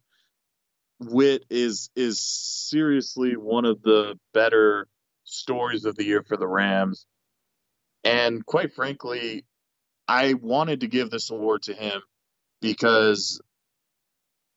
[1.01, 4.87] Wit is is seriously one of the better
[5.25, 7.07] stories of the year for the Rams.
[8.05, 9.45] And quite frankly,
[10.07, 12.03] I wanted to give this award to him
[12.61, 13.41] because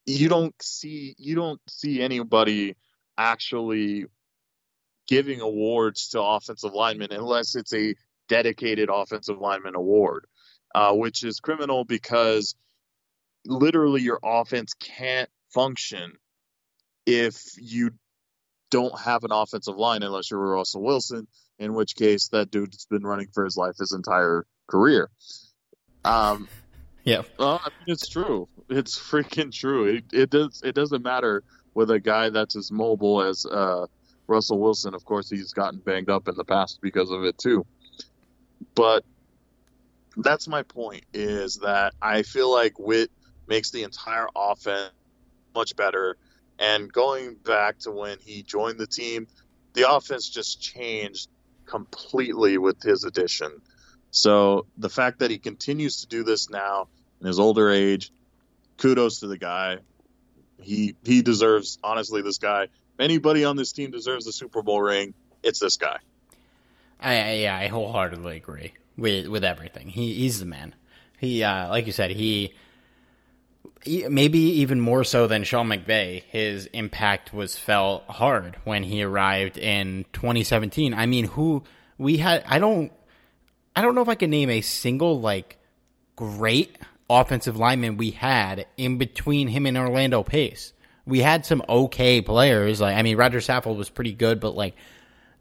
[0.06, 2.75] you don't see you don't see anybody
[3.17, 4.06] actually
[5.08, 7.95] giving awards to offensive linemen unless it's a
[8.27, 10.25] dedicated offensive lineman award,
[10.75, 12.56] uh, which is criminal because
[13.45, 16.13] literally your offense can't function
[17.06, 17.92] if you
[18.70, 21.28] don't have an offensive line unless you're Russell Wilson,
[21.60, 25.10] in which case that dude's been running for his life his entire career.
[26.04, 26.48] Um,
[27.04, 27.22] yeah.
[27.38, 28.48] Well, I mean, it's true.
[28.70, 29.86] It's freaking true.
[29.86, 30.62] It, it does.
[30.63, 33.88] It doesn't matter with a guy that's as mobile as uh,
[34.28, 34.94] Russell Wilson.
[34.94, 37.66] Of course, he's gotten banged up in the past because of it too.
[38.76, 39.04] But
[40.18, 41.06] that's my point.
[41.13, 43.12] Is that I feel like Wit
[43.48, 44.92] makes the entire offense
[45.54, 46.18] much better
[46.63, 49.28] and going back to when he joined the team,
[49.73, 51.30] the offense just changed
[51.65, 53.62] completely with his addition.
[54.12, 56.88] So the fact that he continues to do this now
[57.19, 58.13] in his older age,
[58.78, 59.80] kudos to the guy.
[60.62, 62.63] He he deserves honestly this guy.
[62.63, 65.97] If anybody on this team deserves a Super Bowl ring, it's this guy.
[67.02, 69.89] I, yeah, I wholeheartedly agree with with everything.
[69.89, 70.76] He he's the man.
[71.19, 72.54] He uh, like you said, he
[73.86, 76.23] maybe even more so than Sean McVay.
[76.23, 80.93] His impact was felt hard when he arrived in 2017.
[80.93, 81.63] I mean, who
[81.97, 82.43] we had?
[82.47, 82.91] I don't
[83.76, 85.58] I don't know if I can name a single like
[86.15, 86.78] great
[87.10, 90.73] offensive lineman we had in between him and Orlando Pace.
[91.06, 92.80] We had some okay players.
[92.80, 94.76] Like I mean, Roger Saffold was pretty good, but like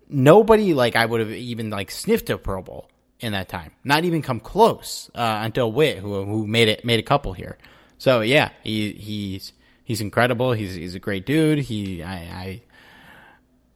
[0.09, 2.89] nobody like I would have even like sniffed a Pro Bowl
[3.21, 3.73] in that time.
[3.85, 7.59] Not even come close uh, until Witt, who who made it made a couple here.
[8.03, 9.53] So yeah, he he's
[9.85, 10.55] he's incredible.
[10.55, 11.61] He's he's a great dude.
[11.61, 12.63] He I I.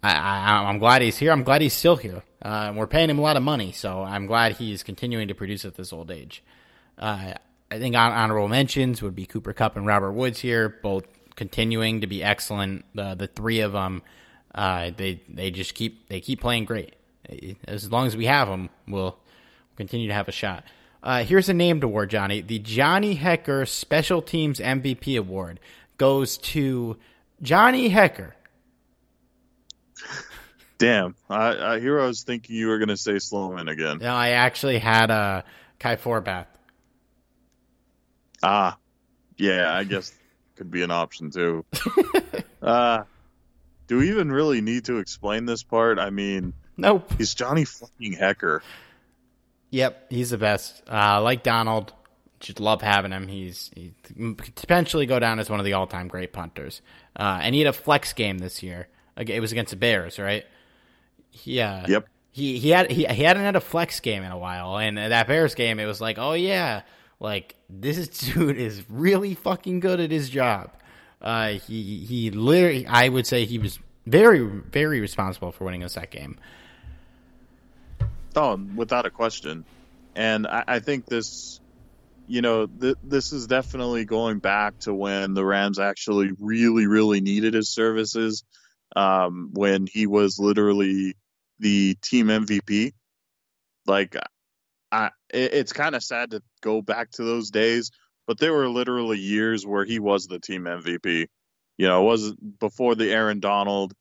[0.02, 1.32] I, am glad he's here.
[1.32, 2.22] I'm glad he's still here.
[2.40, 5.64] Uh, we're paying him a lot of money, so I'm glad he's continuing to produce
[5.64, 6.44] at this old age.
[6.98, 7.34] Uh,
[7.70, 12.06] I think honorable mentions would be Cooper Kupp and Robert Woods here, both continuing to
[12.06, 12.84] be excellent.
[12.96, 14.02] Uh, the three of them,
[14.54, 16.94] uh, they they just keep they keep playing great.
[17.66, 19.16] As long as we have them, we'll
[19.76, 20.64] continue to have a shot.
[21.06, 22.40] Uh, here's a named award, Johnny.
[22.40, 25.60] The Johnny Hekker Special Teams MVP Award
[25.98, 26.96] goes to
[27.40, 28.32] Johnny Hekker.
[30.78, 33.98] Damn, I, I hear I was thinking you were going to say Sloman again.
[33.98, 35.42] No, I actually had a uh,
[35.78, 36.46] Kai Forbath.
[38.42, 38.76] Ah,
[39.36, 40.12] yeah, I guess
[40.56, 41.64] could be an option too.
[42.62, 43.04] uh,
[43.86, 46.00] do we even really need to explain this part?
[46.00, 47.12] I mean, nope.
[47.16, 48.60] He's Johnny fucking Hekker.
[49.70, 50.82] Yep, he's the best.
[50.90, 51.92] Uh, like Donald,
[52.40, 53.28] just love having him.
[53.28, 56.82] He's he could potentially go down as one of the all-time great punters.
[57.14, 58.88] Uh, and he had a flex game this year.
[59.16, 60.44] It was against the Bears, right?
[61.44, 61.82] Yeah.
[61.84, 62.08] Uh, yep.
[62.32, 65.26] He he had he, he hadn't had a flex game in a while, and that
[65.26, 66.82] Bears game, it was like, oh yeah,
[67.18, 70.70] like this dude is really fucking good at his job.
[71.22, 75.94] Uh, he he literally, I would say he was very very responsible for winning us
[75.94, 76.38] that game.
[78.36, 79.64] Oh, without a question.
[80.14, 81.58] And I, I think this,
[82.26, 87.22] you know, th- this is definitely going back to when the Rams actually really, really
[87.22, 88.44] needed his services.
[88.94, 91.16] Um, when he was literally
[91.58, 92.92] the team MVP.
[93.86, 94.16] Like,
[94.92, 97.90] I, it, it's kind of sad to go back to those days,
[98.26, 101.26] but there were literally years where he was the team MVP.
[101.78, 103.92] You know, it wasn't before the Aaron Donald.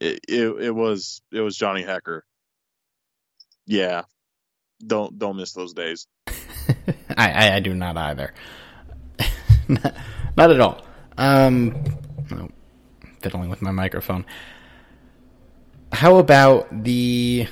[0.00, 2.20] It, it, it was it was Johnny Hekker
[3.66, 4.02] yeah,
[4.84, 6.06] don't don't miss those days.
[7.16, 8.34] I, I, do not either.
[9.68, 10.84] not, at all.
[11.16, 11.74] Um,
[12.32, 12.48] oh,
[13.20, 14.24] fiddling with my microphone.
[15.92, 17.48] How about the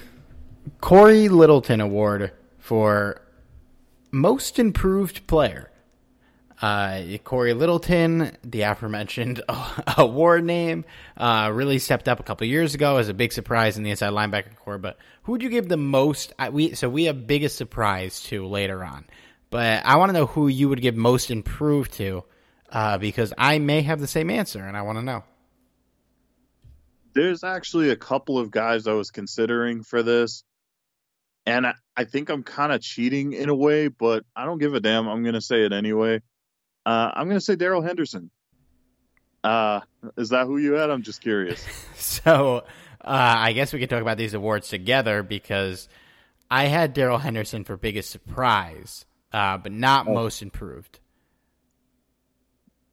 [0.81, 3.23] Cory Littleton Award for
[4.11, 5.71] most improved player?
[6.65, 9.43] Uh, Cory Littleton, the aforementioned
[9.99, 13.83] award name, uh, really stepped up a couple years ago as a big surprise in
[13.83, 14.79] the inside linebacker core.
[14.79, 16.33] But who would you give the most?
[16.53, 19.05] we so we have biggest surprise to later on,
[19.51, 22.25] but I want to know who you would give most improved to,
[22.71, 25.23] uh, because I may have the same answer and I want to know.
[27.13, 30.45] There's actually a couple of guys I was considering for this,
[31.45, 34.73] and I, I think I'm kind of cheating in a way, but I don't give
[34.73, 35.07] a damn.
[35.09, 36.23] I'm gonna say it anyway.
[36.85, 38.31] Uh, I'm going to say Darrell Henderson.
[39.43, 39.81] Uh,
[40.17, 40.91] is that who you had?
[40.91, 41.65] I'm just curious.
[41.97, 42.65] so,
[43.01, 45.89] uh, I guess we could talk about these awards together because
[46.51, 50.15] I had Darrell Henderson for biggest surprise, uh, but not oh.
[50.15, 51.01] most improved.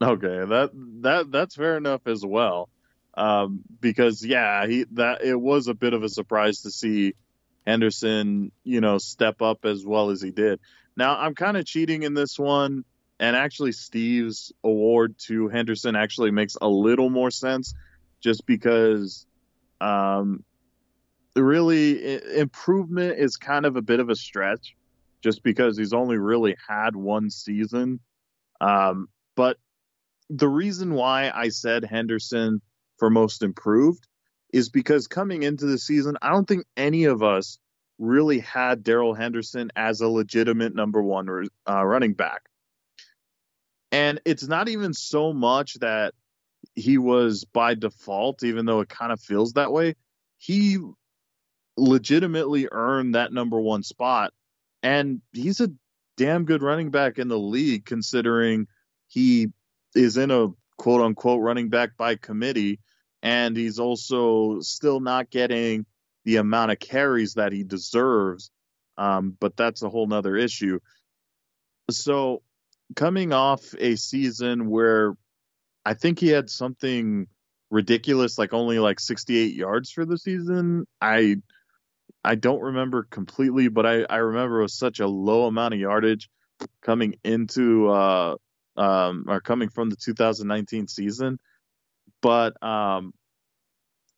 [0.01, 2.69] Okay, that that that's fair enough as well.
[3.13, 7.13] Um, because yeah, he that it was a bit of a surprise to see
[7.67, 10.59] Henderson, you know, step up as well as he did.
[10.97, 12.83] Now I'm kind of cheating in this one
[13.21, 17.75] and actually, Steve's award to Henderson actually makes a little more sense
[18.19, 19.27] just because
[19.79, 20.43] um,
[21.35, 24.75] really improvement is kind of a bit of a stretch
[25.21, 27.99] just because he's only really had one season.
[28.59, 29.57] Um, but
[30.31, 32.59] the reason why I said Henderson
[32.97, 34.07] for most improved
[34.51, 37.59] is because coming into the season, I don't think any of us
[37.99, 42.41] really had Darrell Henderson as a legitimate number one uh, running back.
[43.91, 46.13] And it's not even so much that
[46.75, 49.95] he was by default, even though it kind of feels that way.
[50.37, 50.77] He
[51.77, 54.33] legitimately earned that number one spot.
[54.83, 55.71] And he's a
[56.17, 58.67] damn good running back in the league, considering
[59.07, 59.47] he
[59.93, 60.47] is in a
[60.77, 62.79] quote unquote running back by committee.
[63.21, 65.85] And he's also still not getting
[66.23, 68.51] the amount of carries that he deserves.
[68.97, 70.79] Um, but that's a whole nother issue.
[71.89, 72.41] So
[72.95, 75.15] coming off a season where
[75.85, 77.27] I think he had something
[77.69, 80.85] ridiculous, like only like 68 yards for the season.
[80.99, 81.37] I
[82.23, 85.79] I don't remember completely, but I, I remember it was such a low amount of
[85.79, 86.29] yardage
[86.81, 88.35] coming into uh
[88.77, 91.39] um or coming from the 2019 season.
[92.21, 93.13] But um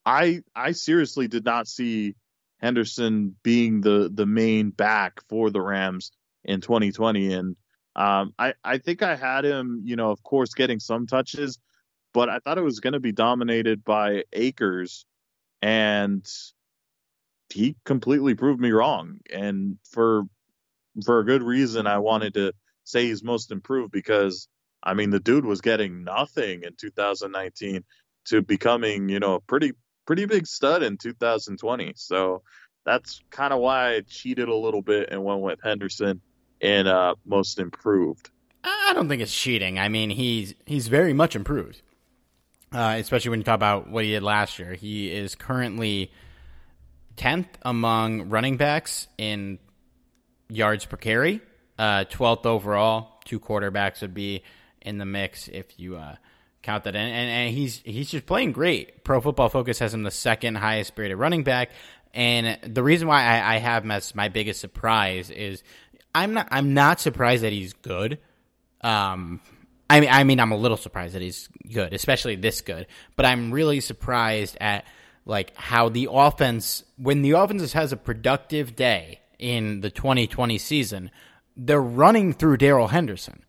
[0.06, 2.16] I I seriously did not see
[2.60, 6.12] Henderson being the the main back for the Rams
[6.44, 7.56] in 2020 and
[7.96, 11.60] um I I think I had him, you know, of course getting some touches,
[12.14, 15.06] but I thought it was going to be dominated by Akers
[15.62, 16.26] and
[17.50, 20.24] he completely proved me wrong and for
[21.06, 24.48] for a good reason I wanted to say he's most improved because
[24.82, 27.84] I mean the dude was getting nothing in 2019
[28.26, 29.74] to becoming, you know, a pretty
[30.06, 31.94] pretty big stud in 2020.
[31.96, 32.44] So
[32.86, 36.22] that's kind of why I cheated a little bit and went with Henderson
[36.64, 38.32] in uh, most improved.
[38.64, 39.78] I don't think it's cheating.
[39.78, 41.82] I mean, he's he's very much improved,
[42.72, 44.74] uh, especially when you talk about what he did last year.
[44.74, 46.12] He is currently
[47.18, 49.60] tenth among running backs in
[50.48, 51.42] yards per carry,
[51.78, 53.20] uh, twelfth overall.
[53.26, 54.44] Two quarterbacks would be
[54.82, 56.16] in the mix if you uh,
[56.62, 57.02] count that in.
[57.02, 59.04] And, and he's he's just playing great.
[59.04, 61.72] Pro Football Focus has him the second highest rated running back.
[62.14, 65.64] And the reason why I, I have him as my biggest surprise is
[66.16, 68.20] I'm not I'm not surprised that he's good.
[68.82, 69.42] Um,
[69.90, 72.88] I mean I mean I'm a little surprised that he's good, especially this good.
[73.16, 74.86] But I'm really surprised at
[75.26, 81.12] like how the offense when the offense has a productive day in the 2020 season,
[81.58, 83.44] they're running through Darrell Henderson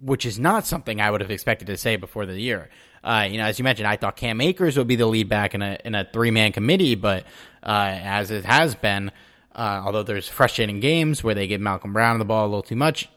[0.00, 2.68] which is not something I would have expected to say before the year.
[3.02, 5.54] Uh, you know, as you mentioned, I thought Cam Akers would be the lead back
[5.54, 7.24] in a in a three man committee, but
[7.62, 9.12] uh, as it has been,
[9.56, 12.76] uh, although there's frustrating games where they give Malcolm Brown the ball a little too
[12.76, 13.08] much,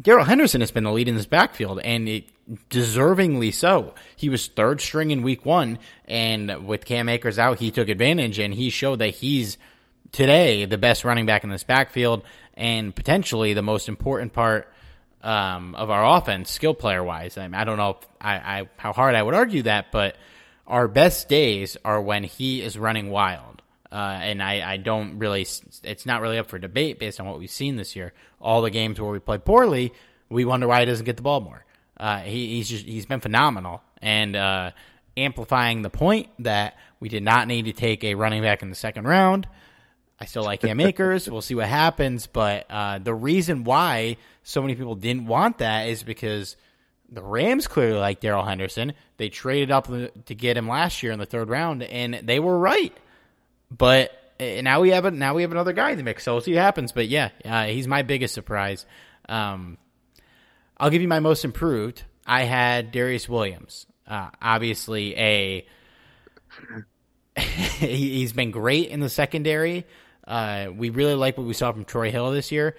[0.00, 2.24] Darrell Henderson has been the lead in this backfield, and it,
[2.70, 3.94] deservingly so.
[4.16, 8.38] He was third string in Week One, and with Cam Akers out, he took advantage,
[8.38, 9.58] and he showed that he's
[10.12, 12.22] today the best running back in this backfield,
[12.54, 14.72] and potentially the most important part
[15.22, 17.36] um, of our offense, skill player wise.
[17.36, 20.16] I, mean, I don't know I, I, how hard I would argue that, but
[20.66, 23.62] our best days are when he is running wild.
[23.94, 25.46] Uh, and I, I don't really,
[25.84, 28.12] it's not really up for debate based on what we've seen this year.
[28.40, 29.92] All the games where we play poorly,
[30.28, 31.64] we wonder why he doesn't get the ball more.
[31.96, 34.72] Uh, he, he's just, he's been phenomenal and uh,
[35.16, 38.74] amplifying the point that we did not need to take a running back in the
[38.74, 39.46] second round.
[40.18, 41.28] I still like Cam Akers.
[41.30, 42.26] We'll see what happens.
[42.26, 46.56] But uh, the reason why so many people didn't want that is because
[47.08, 48.94] the Rams clearly like Darrell Henderson.
[49.18, 52.58] They traded up to get him last year in the third round, and they were
[52.58, 52.92] right.
[53.76, 56.24] But uh, now we have a, now we have another guy in the mix.
[56.24, 56.92] So we'll see what happens.
[56.92, 58.86] But yeah, uh, he's my biggest surprise.
[59.28, 59.78] Um,
[60.76, 62.02] I'll give you my most improved.
[62.26, 63.86] I had Darious Williams.
[64.06, 65.66] Uh, obviously, a
[67.38, 69.86] he, has been great in the secondary.
[70.26, 72.76] Uh, we really like what we saw from Troy Hill this year.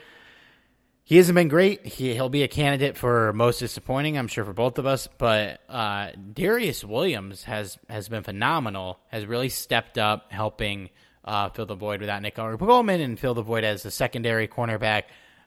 [1.07, 1.85] He hasn't been great.
[1.85, 5.07] He, he'll be a candidate for most disappointing, I'm sure, for both of us.
[5.19, 8.97] But uh, Darious Williams has has been phenomenal.
[9.09, 10.89] Has really stepped up, helping
[11.23, 15.03] uh, fill the void without Nick Coleman and fill the void as a secondary cornerback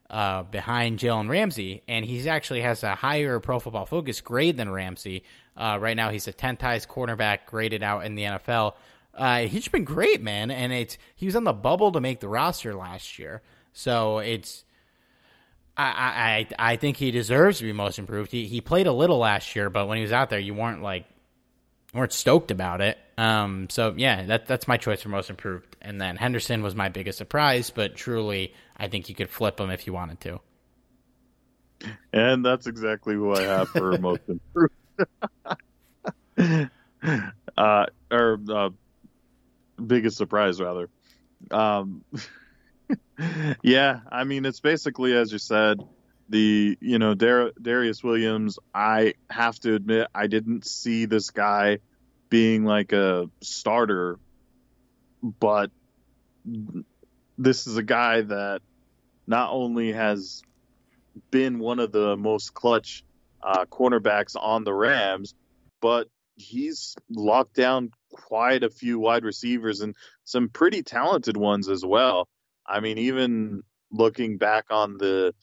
[0.09, 1.83] uh, behind Jalen Ramsey.
[1.89, 5.25] And he actually has a higher Pro Football Focus grade than Ramsey.
[5.57, 8.75] Uh, right now, he's the 10th highest cornerback graded out in the NFL.
[9.13, 12.29] Uh, he's been great, man, and it's he was on the bubble to make the
[12.29, 13.43] roster last year,
[13.73, 14.65] so it's.
[15.79, 18.33] I, I I think he deserves to be most improved.
[18.33, 20.83] He he played a little last year, but when he was out there, you weren't
[20.83, 21.07] like
[21.95, 22.99] weren't stoked about it.
[23.17, 25.77] Um, so yeah, that that's my choice for most improved.
[25.81, 29.71] And then Henderson was my biggest surprise, but truly, I think you could flip him
[29.71, 30.41] if you wanted to.
[32.13, 34.75] And that's exactly who I have for most improved.
[37.57, 38.71] uh, or uh,
[39.87, 40.89] biggest surprise rather.
[41.53, 42.05] Um,
[43.63, 45.83] yeah, I mean it's basically as you said,
[46.29, 48.59] the you know Dar- Darious Williams.
[48.75, 51.79] I have to admit I didn't see this guy
[52.29, 54.19] being like a starter,
[55.23, 55.71] but
[57.37, 58.61] this is a guy that
[59.27, 60.43] not only has
[61.31, 63.05] been one of the most clutch
[63.43, 65.35] uh, cornerbacks on the Rams,
[65.81, 71.85] but he's locked down quite a few wide receivers and some pretty talented ones as
[71.85, 72.29] well.
[72.69, 75.35] I mean, even looking back on the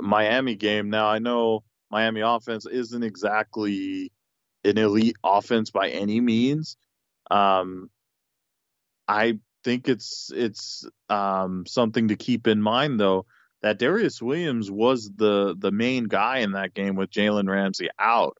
[0.00, 4.12] Miami game, now I know Miami offense isn't exactly
[4.64, 6.76] an elite offense by any means.
[7.30, 7.90] Um,
[9.06, 13.26] I think it's it's um, something to keep in mind though
[13.62, 18.36] that Darious Williams was the the main guy in that game with Jalen Ramsey out.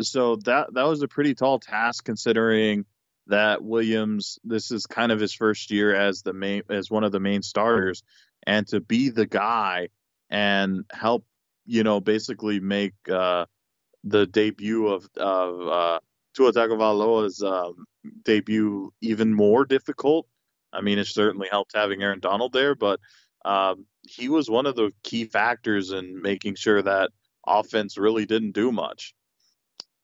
[0.00, 2.84] so that that was a pretty tall task considering
[3.26, 7.12] that Williams this is kind of his first year as the main as one of
[7.12, 8.02] the main starters
[8.46, 9.88] and to be the guy
[10.30, 11.24] and help
[11.66, 13.44] you know basically make uh,
[14.04, 16.00] the debut of of uh,
[16.34, 17.84] Tua Tagovailoa's um,
[18.24, 20.26] debut even more difficult.
[20.72, 23.00] I mean, it certainly helped having Aaron Donald there, but
[23.44, 27.10] um, he was one of the key factors in making sure that
[27.46, 29.14] offense really didn't do much.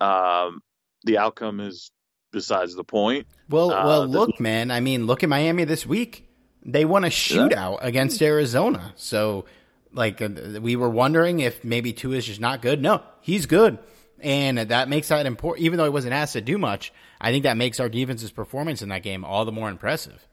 [0.01, 0.61] Um,
[1.05, 1.93] the outcome is
[2.37, 3.27] besides the point.
[3.49, 4.71] Well, uh, well, look, man.
[4.71, 6.29] I mean, look at Miami this week.
[6.65, 7.89] They won a shootout yeah.
[7.89, 8.93] against Arizona.
[8.97, 9.47] So,
[9.93, 10.29] like, uh,
[10.61, 12.83] we were wondering if maybe Tua is just not good.
[12.83, 13.79] No, he's good
[14.21, 15.65] and that makes that important.
[15.65, 18.83] Even though he wasn't asked to do much, I think that makes our defense's performance
[18.83, 20.27] in that game all the more impressive.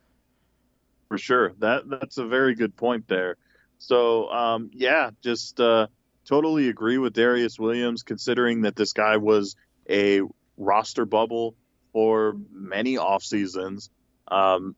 [1.09, 3.37] For sure, that that's a very good point there.
[3.77, 5.87] So, um, yeah, just uh,
[6.25, 9.55] totally agree with Darious Williams, considering that this guy was
[9.89, 10.21] a
[10.57, 11.55] roster bubble
[11.93, 13.89] for many off seasons,
[14.27, 14.75] um,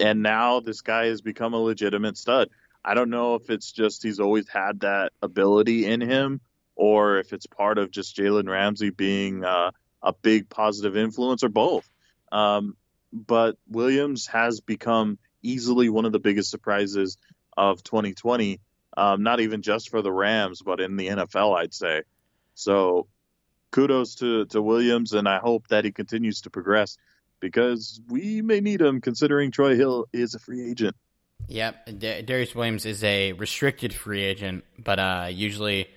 [0.00, 2.48] and now this guy has become a legitimate stud.
[2.84, 6.40] I don't know if it's just he's always had that ability in him
[6.74, 9.70] or if it's part of just Jalen Ramsey being uh,
[10.02, 11.88] a big positive influence, or both.
[12.30, 12.76] Um,
[13.12, 17.18] but Williams has become easily one of the biggest surprises
[17.56, 18.60] of 2020.
[18.96, 22.02] Um, not even just for the Rams, but in the NFL, I'd say.
[22.54, 23.06] So,
[23.72, 26.96] kudos to to Williams, and I hope that he continues to progress
[27.40, 30.94] because we may need him, considering Troy Hill is a free agent.
[31.48, 35.88] Yep, Darious Williams is a restricted free agent, but uh, usually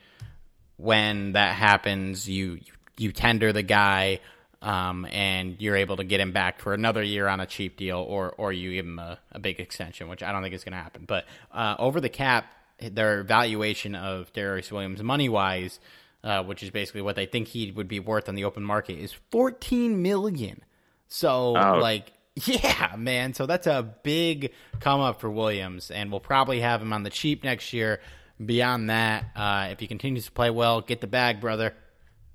[0.77, 2.59] when that happens, you
[2.97, 4.21] you tender the guy,
[4.61, 7.99] um, and you're able to get him back for another year on a cheap deal,
[7.99, 10.73] or or you give him a, a big extension, which I don't think is going
[10.73, 11.05] to happen.
[11.05, 12.45] But uh, over the cap,
[12.79, 15.79] their valuation of Darious Williams money wise,
[16.25, 18.99] uh, which is basically what they think he would be worth on the open market,
[18.99, 20.61] is 14 million.
[21.07, 21.79] So oh.
[21.79, 22.11] like.
[22.43, 23.33] Yeah, man.
[23.33, 24.51] So that's a big
[24.81, 28.01] come up for Williams, and we'll probably have him on the cheap next year.
[28.45, 31.73] Beyond that, uh, if he continues to play well, get the bag, brother.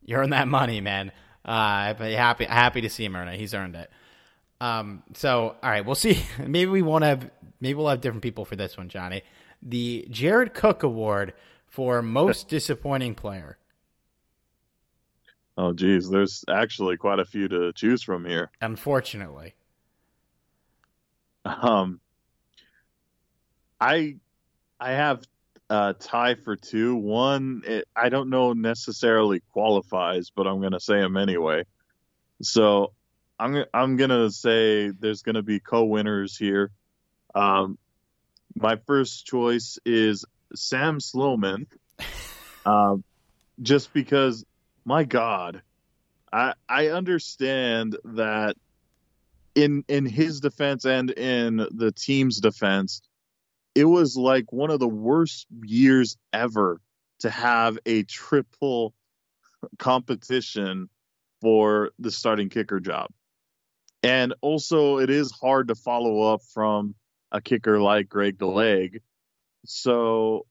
[0.02, 1.12] You earn that money, man.
[1.44, 3.38] Uh, happy happy to see him earn it.
[3.38, 3.90] He's earned it.
[4.60, 6.22] Um, so all right, we'll see.
[6.38, 7.30] maybe we won't have.
[7.60, 9.22] Maybe we'll have different people for this one, Johnny.
[9.62, 11.34] The Jared Cook Award
[11.66, 13.58] for most disappointing player.
[15.62, 18.50] Oh, geez, there's actually quite a few to choose from here.
[18.62, 19.54] Unfortunately.
[21.44, 22.00] Um,
[23.78, 24.16] I
[24.80, 25.22] I have
[25.68, 26.96] uh, tie for two.
[26.96, 31.64] One, it, I don't know necessarily qualifies, but I'm going to say them anyway.
[32.40, 32.94] So
[33.38, 36.70] I'm I'm going to say there's going to be co-winners here.
[37.34, 37.76] Um,
[38.54, 41.66] my first choice is Sam Sloman,
[42.64, 42.96] uh,
[43.60, 44.46] just because,
[44.84, 45.62] my God,
[46.32, 48.56] I I understand that
[49.54, 53.02] in in his defense and in the team's defense
[53.74, 56.80] it was like one of the worst years ever
[57.20, 58.94] to have a triple
[59.78, 60.88] competition
[61.40, 63.10] for the starting kicker job.
[64.02, 66.94] And also, it is hard to follow up from
[67.30, 69.02] a kicker like Greg the Leg.
[69.66, 70.46] So,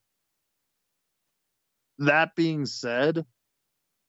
[1.98, 3.26] that being said,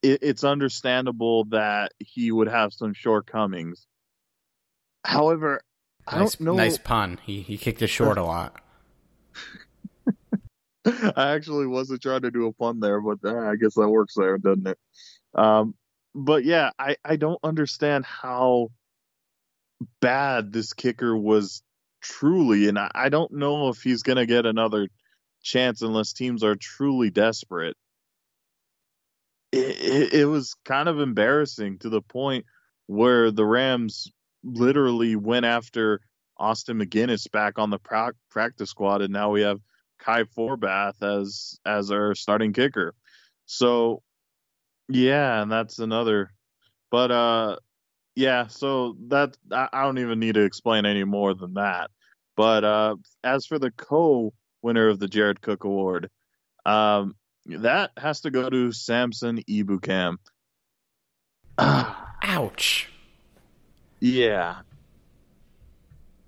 [0.03, 3.87] it, it's understandable that he would have some shortcomings.
[5.05, 5.63] However,
[6.07, 6.55] I nice, don't know.
[6.55, 7.19] Nice pun.
[7.25, 8.61] He he kicked it short a lot.
[10.85, 14.15] I actually wasn't trying to do a pun there, but uh, I guess that works
[14.17, 14.79] there, doesn't it?
[15.35, 15.75] Um,
[16.15, 18.71] but yeah, I, I don't understand how
[20.01, 21.63] bad this kicker was
[22.01, 24.89] truly, and I, I don't know if he's going to get another
[25.43, 27.77] chance unless teams are truly desperate.
[29.53, 32.47] It, it, was kind of embarrassing to the point
[32.87, 34.11] where the Rams
[34.45, 36.01] literally went after
[36.39, 39.61] Austin MacGinnis back on the pra- practice squad, and now we have
[39.99, 42.95] Kai Forbath as as our starting kicker.
[43.47, 44.03] So
[44.89, 46.33] yeah, and that's another.
[46.91, 47.57] But uh,
[48.15, 48.49] yeah.
[48.49, 51.91] So that I don't even need to explain any more than that.
[52.37, 56.11] But uh, as for the co-winner of the Jared Cook Award,
[56.65, 57.15] um,
[57.59, 60.17] that has to go to Samson Ebukam.
[61.59, 62.89] Ouch.
[64.01, 64.61] Yeah.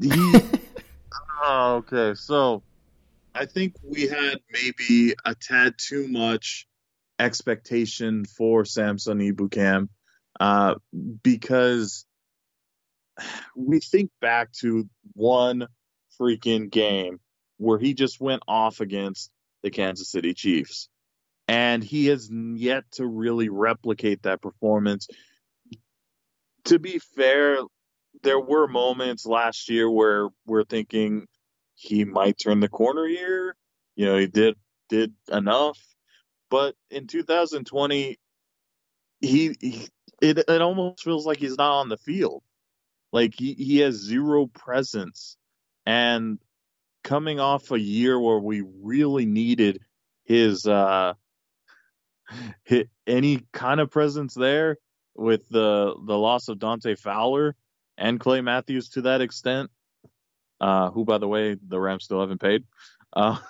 [0.00, 0.10] He,
[1.42, 2.62] oh, okay, so
[3.34, 6.66] I think we had maybe a tad too much
[7.18, 9.88] expectation for Samson Ebukam
[10.40, 10.74] uh,
[11.22, 12.04] because
[13.56, 15.66] we think back to one
[16.20, 17.20] freaking game
[17.58, 19.30] where he just went off against
[19.62, 20.88] the Kansas City Chiefs.
[21.52, 25.06] And he has yet to really replicate that performance.
[26.64, 27.58] To be fair,
[28.22, 31.26] there were moments last year where we're thinking
[31.74, 33.54] he might turn the corner here.
[33.96, 34.56] You know, he did
[34.88, 35.78] did enough,
[36.48, 38.18] but in 2020,
[39.20, 39.88] he, he
[40.22, 42.42] it it almost feels like he's not on the field.
[43.12, 45.36] Like he, he has zero presence.
[45.84, 46.38] And
[47.04, 49.80] coming off a year where we really needed
[50.24, 51.12] his uh
[52.64, 54.78] hit any kind of presence there
[55.14, 57.54] with the the loss of Dante Fowler
[57.98, 59.70] and Clay Matthews to that extent,
[60.60, 62.64] uh, who by the way the Rams still haven't paid.
[63.12, 63.36] Uh,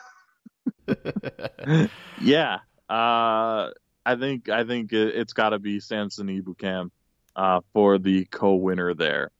[2.20, 2.58] yeah,
[2.88, 3.70] uh,
[4.04, 6.90] I think I think it, has got to be Samson Ebukam
[7.36, 9.30] uh, for the co-winner there.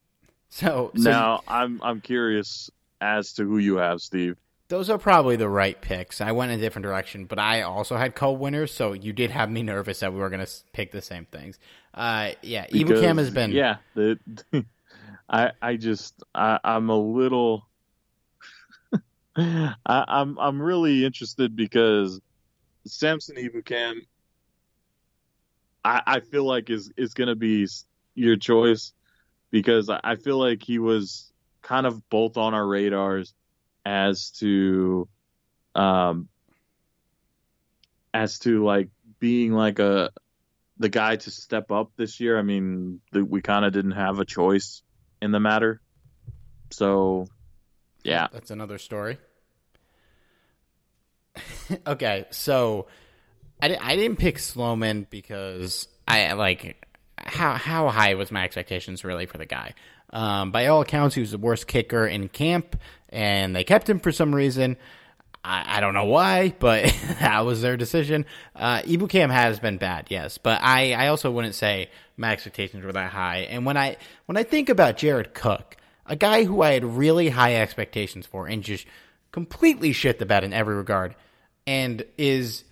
[0.51, 2.71] So, so now I'm I'm curious
[3.01, 4.37] as to who you have, Steve.
[4.69, 6.21] Those are probably the right picks.
[6.21, 9.51] I went in a different direction, but I also had co-winners, so you did have
[9.51, 11.59] me nervous that we were going to pick the same things.
[11.95, 13.53] Uh, yeah, Ebukam has been.
[13.53, 14.19] Yeah, the,
[15.29, 17.67] I I just I, I'm a little.
[19.37, 22.21] I, I'm I'm really interested because
[22.87, 24.07] Samson Ebukam,
[25.85, 27.67] I I feel like is is going to be
[28.15, 28.93] your choice
[29.51, 33.35] because I feel like he was kind of both on our radars
[33.85, 35.09] as to
[35.75, 36.29] um
[38.15, 40.11] as to like being like a
[40.79, 42.39] the guy to step up this year.
[42.39, 44.83] I mean, the, we kind of didn't have a choice
[45.23, 45.81] in the matter.
[46.71, 47.27] So,
[48.03, 48.29] yeah.
[48.33, 49.19] That's another story.
[51.87, 52.89] okay, so
[53.63, 56.85] I, I didn't pick Sloman because I like
[57.17, 59.75] how how high was my expectations really for the guy?
[60.13, 62.77] Um, by all accounts, he was the worst kicker in camp,
[63.09, 64.77] and they kept him for some reason.
[65.45, 66.85] I, I don't know why, but
[67.21, 68.27] that was their decision.
[68.55, 72.93] Uh, Ebukam has been bad, yes, but I, I also wouldn't say my expectations were
[72.93, 73.39] that high.
[73.39, 73.97] And when I
[74.27, 78.47] when I think about Jared Cook, a guy who I had really high expectations for,
[78.47, 78.87] and just
[79.31, 81.15] completely shit the bed in every regard,
[81.67, 82.65] and is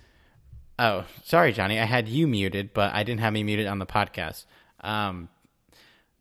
[0.81, 1.79] Oh, sorry, Johnny.
[1.79, 4.47] I had you muted, but I didn't have me muted on the podcast.
[4.81, 5.29] Um,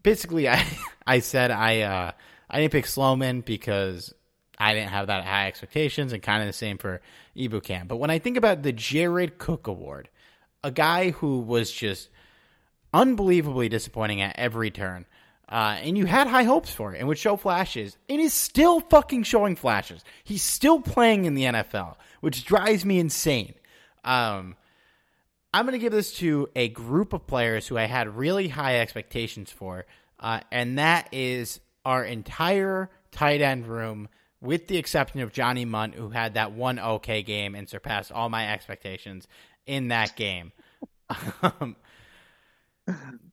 [0.04, 0.66] basically, I
[1.08, 2.12] I said I uh,
[2.50, 4.14] I didn't pick Sloman because
[4.58, 7.02] I didn't have that high expectations, and kind of the same for
[7.36, 7.88] Ebukam.
[7.88, 10.10] But when I think about the Jared Cook Award,
[10.64, 12.10] a guy who was just
[12.94, 15.06] unbelievably disappointing at every turn,
[15.48, 18.82] uh, and you had high hopes for it, and would show flashes, and is still
[18.82, 20.04] fucking showing flashes.
[20.24, 23.56] He's still playing in the NFL, which drives me insane.
[24.04, 24.56] Um,
[25.54, 28.80] I'm going to give this to a group of players who I had really high
[28.80, 29.86] expectations for,
[30.20, 34.10] uh, and that is our entire tight end room,
[34.42, 38.30] with the exception of Johnny Mundt, who had that one okay game and surpassed all
[38.30, 39.28] my expectations
[39.66, 40.52] in that game.
[41.42, 41.76] um,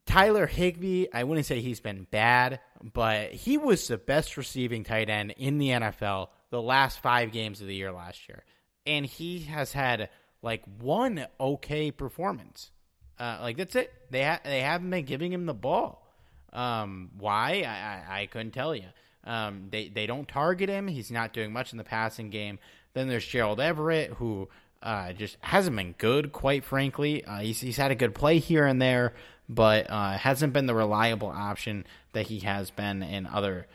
[0.06, 5.10] Tyler Higbee, I wouldn't say he's been bad, but he was the best receiving tight
[5.10, 8.44] end in the NFL the last five games of the year last year.
[8.86, 10.08] And he has had
[10.46, 12.70] like one okay performance.
[13.18, 13.92] Uh, like that's it.
[14.10, 16.06] They ha- they haven't been giving him the ball.
[16.52, 17.64] Um, why?
[17.66, 18.84] I, I, I couldn't tell you.
[19.24, 20.86] Um, they they don't target him.
[20.86, 22.60] He's not doing much in the passing game.
[22.94, 24.48] Then there's Gerald Everett, who
[24.82, 27.24] uh, just hasn't been good, quite frankly.
[27.24, 29.14] Uh, he's he's had a good play here and there,
[29.48, 33.66] but uh, hasn't been the reliable option that he has been in other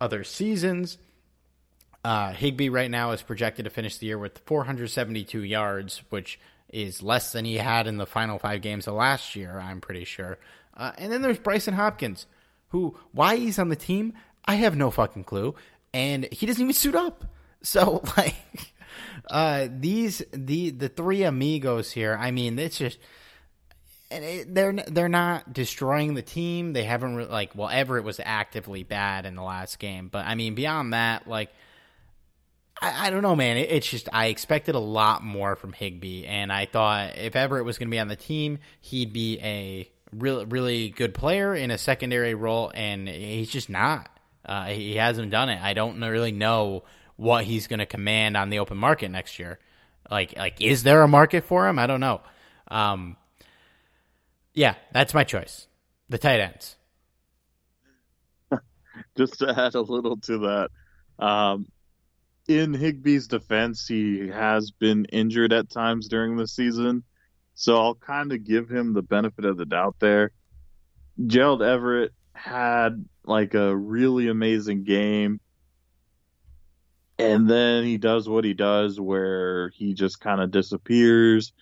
[0.00, 0.98] other seasons.
[2.06, 6.38] Uh, Higbee right now is projected to finish the year with 472 yards, which
[6.72, 10.04] is less than he had in the final five games of last year, I'm pretty
[10.04, 10.38] sure.
[10.76, 12.26] Uh, and then there's Brycen Hopkins,
[12.68, 14.12] who, why he's on the team,
[14.44, 15.56] I have no fucking clue.
[15.92, 17.24] And he doesn't even suit up.
[17.62, 18.36] So, like,
[19.28, 22.98] uh, these, the, the three amigos here, I mean, it's just,
[24.12, 26.74] and it, they're they're not destroying the team.
[26.74, 30.36] They haven't re- like well Everett was actively bad in the last game, but I
[30.36, 31.50] mean beyond that, like
[32.80, 33.56] I, I don't know, man.
[33.56, 37.64] It, it's just I expected a lot more from Higbee, and I thought if Everett
[37.64, 41.70] was going to be on the team, he'd be a really really good player in
[41.70, 44.08] a secondary role, and he's just not.
[44.44, 45.60] Uh, he hasn't done it.
[45.60, 46.84] I don't really know
[47.16, 49.58] what he's going to command on the open market next year.
[50.10, 51.78] Like like is there a market for him?
[51.78, 52.20] I don't know.
[52.68, 53.16] Um,
[54.54, 55.66] yeah, that's my choice.
[56.08, 56.76] The tight ends.
[59.16, 61.66] Just to add a little to that, um,
[62.48, 67.02] in Higbee's defense, he has been injured at times during the season.
[67.54, 70.30] So I'll kind of give him the benefit of the doubt there.
[71.26, 75.40] Gerald Everett had like a really amazing game.
[77.18, 81.52] And then he does what he does where he just kind of disappears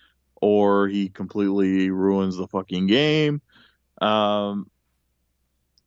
[0.41, 3.41] or he completely ruins the fucking game.
[4.01, 4.69] Um,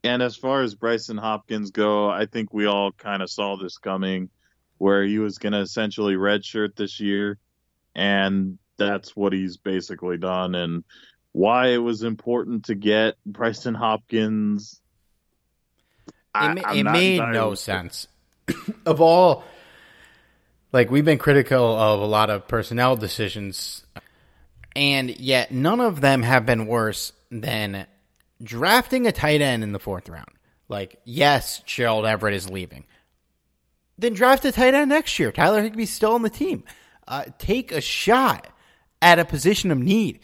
[0.03, 3.77] and as far as Brycen Hopkins go, I think we all kind of saw this
[3.77, 4.29] coming,
[4.79, 7.37] where he was going to essentially redshirt this year,
[7.93, 10.55] and that's what he's basically done.
[10.55, 10.83] And
[11.33, 14.81] why it was important to get Brycen Hopkins,
[16.33, 18.07] I, it, it made no sense.
[18.85, 19.43] of all,
[20.71, 23.83] like we've been critical of a lot of personnel decisions,
[24.75, 27.85] and yet none of them have been worse than
[28.41, 30.31] drafting a tight end in the fourth round.
[30.69, 32.85] Like, yes, Gerald Everett is leaving.
[33.99, 35.31] Then draft a tight end next year.
[35.31, 36.63] Tyler Higbee's still on the team.
[37.07, 38.47] Uh, take a shot
[39.01, 40.19] at a position of need.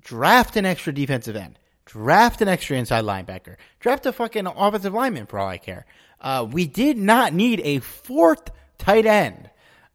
[0.00, 1.58] Draft an extra defensive end.
[1.84, 3.56] Draft an extra inside linebacker.
[3.78, 5.86] Draft a fucking offensive lineman for all I care.
[6.20, 9.50] Uh, we did not need a fourth tight end.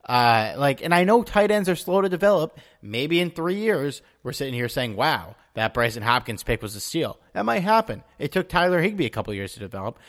[0.05, 2.57] Uh, like, and I know tight ends are slow to develop.
[2.82, 6.80] Maybe in three years, we're sitting here saying, wow, that Brycen Hopkins pick was a
[6.80, 7.19] steal.
[7.34, 8.03] That might happen.
[8.19, 9.99] It took Tyler Higbee a couple years to develop.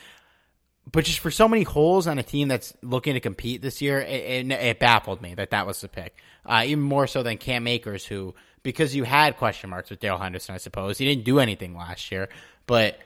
[0.91, 3.99] But just for so many holes on a team that's looking to compete this year,
[3.99, 6.15] it, it, it baffled me that that was the pick.
[6.45, 8.33] Uh, even more so than Cam Akers, who,
[8.63, 12.11] because you had question marks with Darrell Henderson, I suppose, he didn't do anything last
[12.11, 12.29] year.
[12.65, 12.97] But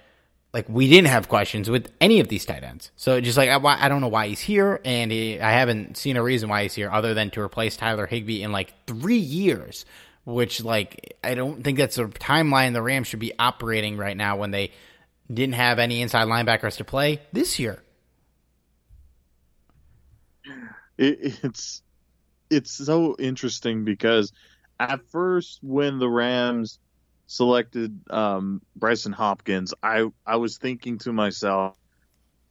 [0.54, 2.92] like we didn't have questions with any of these tight ends.
[2.96, 6.16] So just like I, I don't know why he's here, and he, I haven't seen
[6.16, 9.86] a reason why he's here other than to replace Tyler Higbee in like three years.
[10.26, 14.38] Which like I don't think that's a timeline the Rams should be operating right now
[14.38, 14.72] when they
[15.32, 17.82] didn't have any inside linebackers to play this year.
[20.98, 21.82] It, it's
[22.50, 24.32] it's so interesting because
[24.80, 26.80] at first when the Rams
[27.28, 31.78] selected um, Brycen Hopkins, I I was thinking to myself,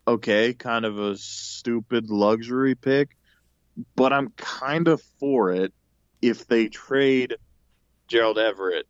[0.07, 3.17] okay, kind of a stupid luxury pick,
[3.95, 5.73] but I'm kind of for it
[6.21, 7.37] if they trade
[8.09, 8.87] Gerald Everett,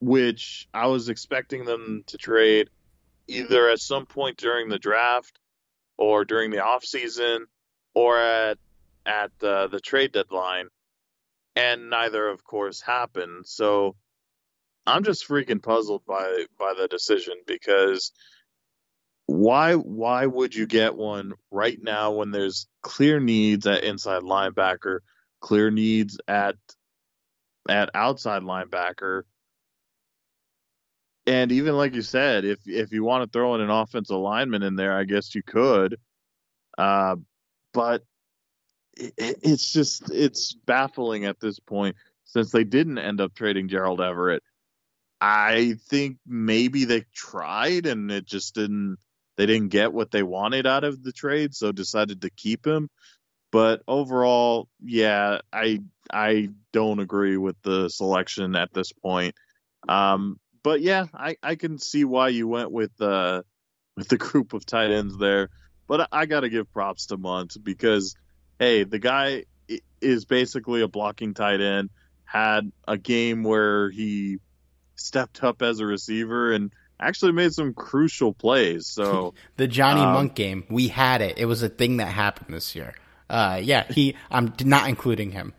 [0.00, 2.70] which I was expecting them to trade
[3.28, 5.38] either at some point during the draft
[5.96, 7.46] or during the off season
[7.94, 8.58] or at
[9.06, 10.68] at the trade deadline,
[11.56, 13.46] and neither, of course, happened.
[13.46, 13.96] So
[14.86, 18.12] I'm just freaking puzzled by by the decision because
[19.26, 25.00] why why would you get one right now when there's clear needs at inside linebacker,
[25.40, 26.56] clear needs at
[27.68, 29.22] at outside linebacker,
[31.26, 34.62] and even like you said, if if you want to throw in an offensive lineman
[34.62, 35.98] in there, I guess you could.
[36.78, 37.16] Uh,
[37.72, 38.02] but
[38.96, 44.00] it, it's just it's baffling at this point since they didn't end up trading Gerald
[44.00, 44.42] Everett
[45.20, 48.96] I think maybe they tried and it just didn't
[49.36, 52.88] they didn't get what they wanted out of the trade, so decided to keep him.
[53.52, 55.80] But overall, yeah, I
[56.12, 59.34] I don't agree with the selection at this point.
[59.88, 63.42] Um, but yeah, I, I can see why you went with uh
[63.96, 65.50] with the group of tight ends there.
[65.86, 68.14] But I, I got to give props to Mundt because
[68.58, 69.44] hey, the guy
[70.00, 71.90] is basically a blocking tight end.
[72.24, 74.38] Had a game where he
[74.94, 78.86] stepped up as a receiver and actually made some crucial plays.
[78.86, 81.38] So the Johnny um, Mundt game, we had it.
[81.38, 82.94] It was a thing that happened this year.
[83.28, 84.16] Uh, yeah, he.
[84.30, 85.54] I'm not including him.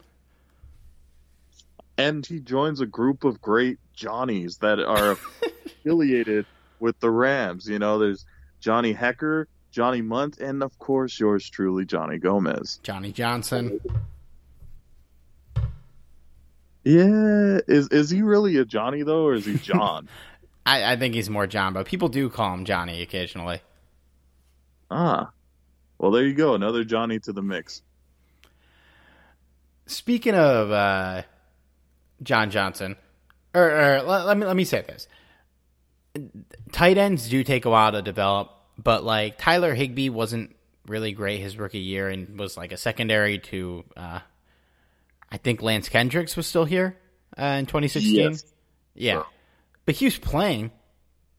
[2.01, 5.11] And he joins a group of great Johnnies that are
[5.65, 6.47] affiliated
[6.79, 7.67] with the Rams.
[7.67, 8.25] You know, there's
[8.59, 12.79] Johnny Hekker, Johnny Mundt, and of course yours truly, Johnny Gomez.
[12.81, 13.79] Johnny Johnson.
[16.83, 20.09] Yeah, is is he really a Johnny though, or is he John?
[20.65, 23.61] I, I think he's more John, but people do call him Johnny occasionally.
[24.89, 25.29] Ah,
[25.99, 27.83] well, there you go, another Johnny to the mix.
[29.85, 31.23] Speaking of uh,
[32.23, 32.95] John Johnson,
[33.53, 35.07] or, or let, let me let me say this:
[36.71, 40.55] tight ends do take a while to develop, but like Tyler Higbee wasn't
[40.87, 44.19] really great his rookie year and was like a secondary to uh,
[45.31, 46.97] I think Lance Kendricks was still here
[47.39, 48.15] uh, in 2016.
[48.15, 48.45] Yes.
[48.93, 49.13] Yeah.
[49.13, 49.25] Sure.
[49.85, 50.71] But he was playing.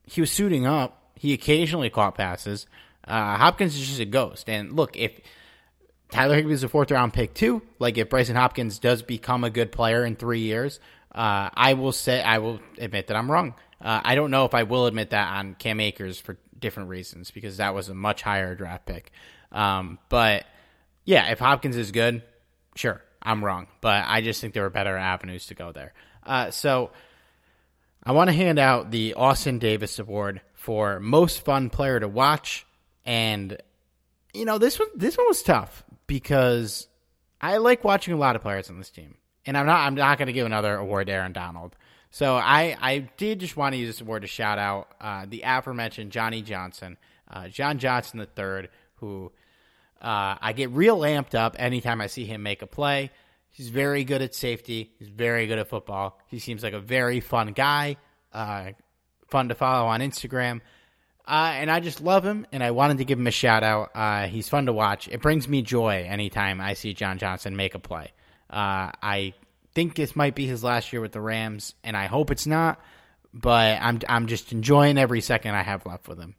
[0.06, 1.10] He was suiting up.
[1.14, 2.66] He occasionally caught passes.
[3.06, 4.48] Uh, Hopkins is just a ghost.
[4.48, 5.12] And look, if
[6.12, 9.50] Tyler Higbee is a fourth round pick too, like if Brycen Hopkins does become a
[9.50, 10.78] good player in three years,
[11.14, 13.54] uh, I will say I will admit that I'm wrong.
[13.80, 17.30] Uh, I don't know if I will admit that on Cam Akers for different reasons
[17.30, 19.10] because that was a much higher draft pick.
[19.52, 20.44] Um, but
[21.06, 22.22] yeah, if Hopkins is good,
[22.76, 25.94] sure, I'm wrong, but I just think there are better avenues to go there.
[26.24, 26.90] Uh, so
[28.04, 32.66] I want to hand out the Austin Davis Award for most fun player to watch,
[33.06, 33.56] and
[34.34, 36.88] you know this one this one was tough because
[37.40, 39.14] I like watching a lot of players on this team,
[39.46, 41.74] and I'm not I'm not going to give another award to Aaron Donald.
[42.10, 45.40] So I I did just want to use this award to shout out uh, the
[45.42, 46.98] aforementioned Johnny Johnson,
[47.30, 49.32] uh, John Johnson III, who
[50.02, 53.10] uh, I get real amped up anytime I see him make a play.
[53.48, 54.92] He's very good at safety.
[54.98, 56.20] He's very good at football.
[56.26, 57.96] He seems like a very fun guy,
[58.34, 58.72] uh,
[59.28, 60.60] fun to follow on Instagram.
[61.26, 63.90] Uh, and I just love him, and I wanted to give him a shout out.
[63.94, 65.08] Uh, he's fun to watch.
[65.08, 68.12] It brings me joy anytime I see John Johnson make a play.
[68.50, 69.34] Uh, I
[69.74, 72.80] think this might be his last year with the Rams, and I hope it's not.
[73.32, 76.34] But I'm I'm just enjoying every second I have left with him.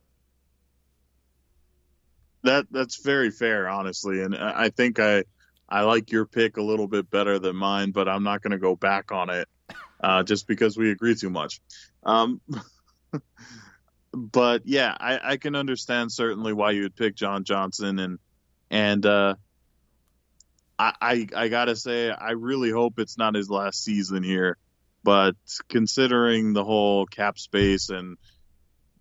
[2.43, 5.23] That that's very fair, honestly, and I think I
[5.67, 8.59] I like your pick a little bit better than mine, but I'm not going to
[8.59, 9.47] go back on it
[10.03, 11.61] uh, just because we agree too much.
[12.03, 12.41] Um,
[14.13, 18.19] but yeah, I, I can understand certainly why you would pick John Johnson and
[18.69, 19.35] and uh,
[20.77, 24.57] I, I I gotta say I really hope it's not his last season here.
[25.03, 25.35] But
[25.67, 28.17] considering the whole cap space and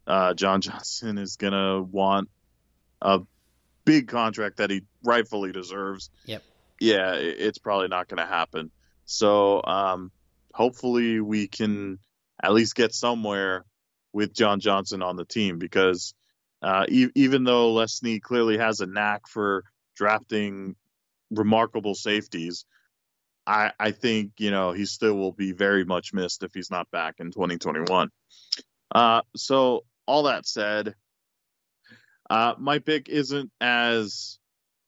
[0.06, 2.28] uh, John Johnson is gonna want
[3.00, 3.20] a
[3.84, 6.10] big contract that he rightfully deserves.
[6.26, 6.42] Yep.
[6.80, 8.70] Yeah, it's probably not going to happen.
[9.04, 10.10] So um,
[10.52, 11.98] hopefully we can
[12.42, 13.64] at least get somewhere
[14.12, 16.14] with John Johnson on the team because
[16.62, 19.64] uh, e- even though Les Snead clearly has a knack for
[19.96, 20.76] drafting
[21.30, 22.64] remarkable safeties,
[23.46, 26.90] I, I think you know he still will be very much missed if he's not
[26.90, 28.10] back in 2021.
[28.94, 30.94] Uh, so all that said,
[32.30, 34.38] uh, my pick isn't as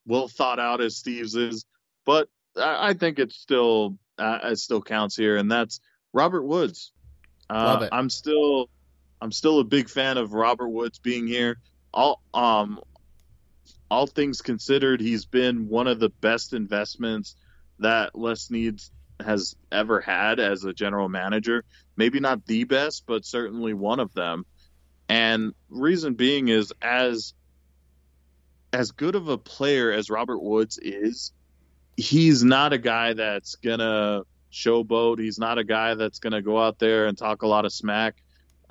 [0.06, 1.64] well thought out as Steve's is,
[2.06, 5.80] but I, I think it still uh, it still counts here, and that's
[6.12, 6.92] Robert Woods.
[7.50, 7.88] Uh.
[7.92, 8.68] I'm still
[9.20, 11.58] I'm still a big fan of Robert Woods being here.
[11.92, 12.80] All um
[13.90, 17.36] all things considered, he's been one of the best investments
[17.78, 18.80] that Les Snead
[19.20, 21.64] has ever had as a general manager.
[21.96, 24.46] Maybe not the best, but certainly one of them.
[25.08, 27.34] And reason being is as
[28.72, 31.32] as good of a player as Robert Woods is,
[31.96, 35.20] he's not a guy that's gonna showboat.
[35.20, 38.23] He's not a guy that's gonna go out there and talk a lot of smack.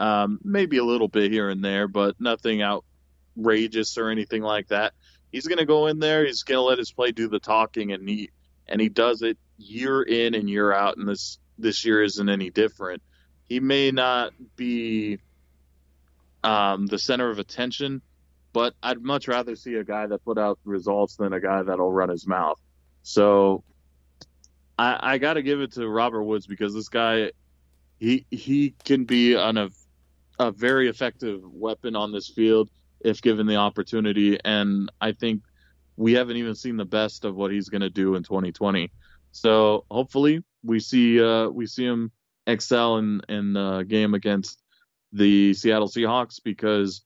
[0.04, 4.92] Um, maybe a little bit here and there, but nothing outrageous or anything like that.
[5.32, 6.26] He's gonna go in there.
[6.26, 8.30] He's gonna let his play do the talking, and he
[8.68, 10.98] and he does it year in and year out.
[10.98, 13.02] And this this year isn't any different.
[13.48, 15.20] He may not be
[16.44, 18.02] um, the center of attention,
[18.52, 21.94] but I'd much rather see a guy that put out results than a guy that'll
[21.94, 22.60] run his mouth.
[23.04, 23.64] So
[24.78, 27.32] I, I got to give it to Robert Woods because this guy,
[28.00, 29.70] he he can be an, a
[30.40, 32.70] a very effective weapon on this field
[33.02, 35.42] if given the opportunity, and I think
[35.98, 38.92] we haven't even seen the best of what he's going to do in 2020.
[39.32, 42.12] So hopefully we see uh, we see him
[42.48, 44.60] excel in in the game against
[45.12, 47.04] the Seattle Seahawks because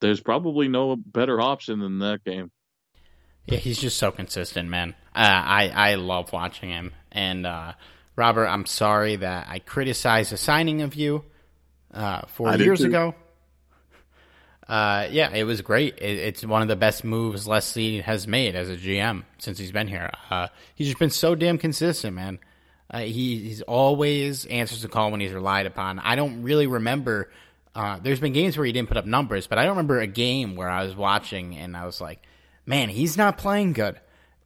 [0.00, 2.50] there's probably no better option than that game.
[3.46, 4.94] Yeah, he's just so consistent, man.
[5.14, 6.92] Uh, I I love watching him.
[7.10, 7.74] And uh,
[8.16, 11.24] Robert, I'm sorry that I criticized the signing of you
[11.92, 13.14] uh, four I years ago.
[14.68, 15.98] Uh, yeah, it was great.
[15.98, 19.58] It, it's one of the best moves Les Snead has made as a GM since
[19.58, 20.10] he's been here.
[20.30, 22.38] Uh, he's just been so damn consistent, man.
[22.90, 25.98] Uh, he, he's always answers the call when he's relied upon.
[25.98, 27.30] I don't really remember.
[27.74, 30.06] Uh, there's been games where he didn't put up numbers, but I don't remember a
[30.06, 32.22] game where I was watching and I was like,
[32.66, 33.98] man, he's not playing good.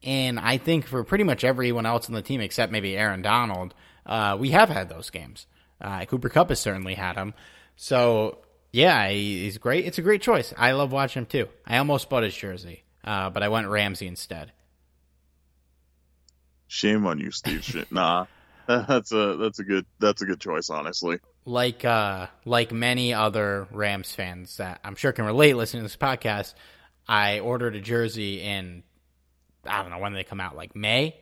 [0.03, 3.75] And I think for pretty much everyone else on the team, except maybe Aaron Donald,
[4.05, 5.47] uh, we have had those games.
[5.81, 7.35] Uh, Cooper Kupp has certainly had him.
[7.77, 8.39] So,
[8.73, 9.85] yeah, he, he's great.
[9.87, 10.53] It's a great choice.
[10.57, 11.49] I love watching him too.
[11.67, 14.53] I almost bought his jersey, uh, but I went Ramsey instead.
[16.69, 17.63] Shame on you, Steve.
[17.65, 17.89] Shit.
[17.93, 18.27] Nah,
[18.67, 21.21] that's a that's a good that's a good choice, honestly.
[21.45, 25.97] like uh like many other Rams fans that I'm sure can relate listening to this
[25.97, 26.55] podcast,
[27.07, 28.83] I ordered a jersey in
[29.65, 31.17] I don't know when they come out, like May.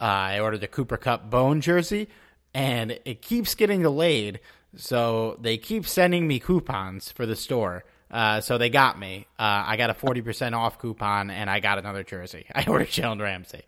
[0.00, 2.08] Uh, I ordered the Cooper Kupp bone jersey,
[2.54, 4.40] and it keeps getting delayed.
[4.76, 7.84] So they keep sending me coupons for the store.
[8.10, 9.26] Uh, so they got me.
[9.38, 12.46] Uh, I got a forty percent off coupon, and I got another jersey.
[12.54, 13.62] I ordered Jalen Ramsey.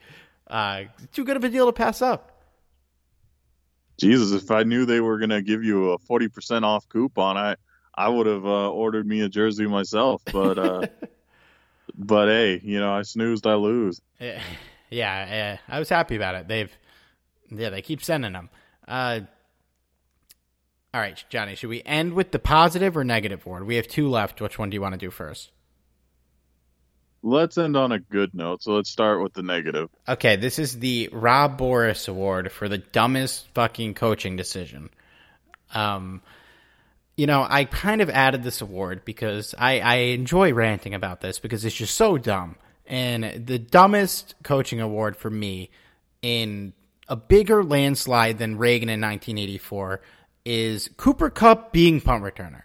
[0.46, 2.32] Uh, too good of a deal to pass up.
[3.98, 7.56] Jesus, if I knew they were gonna give you a forty percent off coupon, I
[7.94, 10.22] I would have uh, ordered me a jersey myself.
[10.32, 10.86] But uh,
[11.96, 14.00] but hey, you know, I snoozed, I lose.
[14.88, 16.46] Yeah, yeah, I was happy about it.
[16.46, 16.70] They've,
[17.50, 18.50] yeah, they keep sending them.
[18.86, 19.20] Uh,
[20.94, 23.66] all right, Johnny, should we end with the positive or negative word?
[23.66, 24.40] We have two left.
[24.40, 25.50] Which one do you want to do first?
[27.26, 28.62] let's end on a good note.
[28.62, 29.90] So let's start with the negative.
[30.08, 34.90] Okay, this is the Rob Boras Award for the dumbest fucking coaching decision.
[35.74, 36.22] Um,
[37.16, 41.38] you know, I kind of added this award because I, I enjoy ranting about this
[41.38, 42.56] because it's just so dumb.
[42.86, 45.70] And the dumbest coaching award for me
[46.22, 46.72] in
[47.08, 50.00] a bigger landslide than Reagan in 1984
[50.44, 52.62] is Cooper Kupp being punt returner.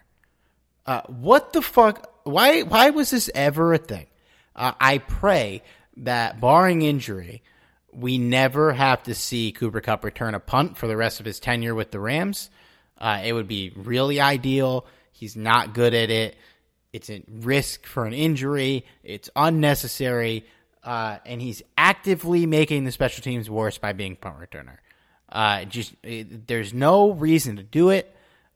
[0.86, 2.12] Uh, what the fuck?
[2.24, 2.62] Why?
[2.62, 4.06] Why was this ever a thing?
[4.54, 5.62] Uh, I pray
[5.98, 7.42] that, barring injury,
[7.92, 11.40] we never have to see Cooper Kupp return a punt for the rest of his
[11.40, 12.50] tenure with the Rams.
[12.98, 14.86] Uh, it would be really ideal.
[15.12, 16.36] He's not good at it.
[16.92, 18.84] It's a risk for an injury.
[19.02, 20.44] It's unnecessary.
[20.84, 24.78] Uh, and he's actively making the special teams worse by being punt returner.
[25.28, 28.14] Uh, just it, there's no reason to do it.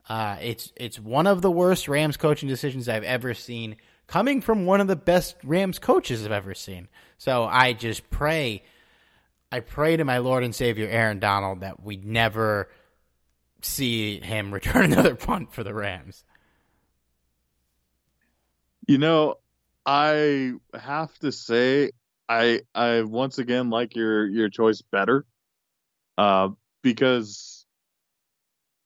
[0.09, 4.67] Uh, it's it's one of the worst Rams coaching decisions I've ever seen, coming from
[4.67, 6.89] one of the best Rams coaches I've ever seen.
[7.19, 8.63] So I just pray,
[9.51, 12.69] I pray to my Lord and Savior Aaron Donald that we never
[13.63, 16.25] see him return another punt for the Rams.
[18.87, 19.37] You know,
[19.85, 21.91] I have to say
[22.29, 25.25] I I once again like your your choice better.
[26.19, 26.51] Uh
[26.83, 27.67] because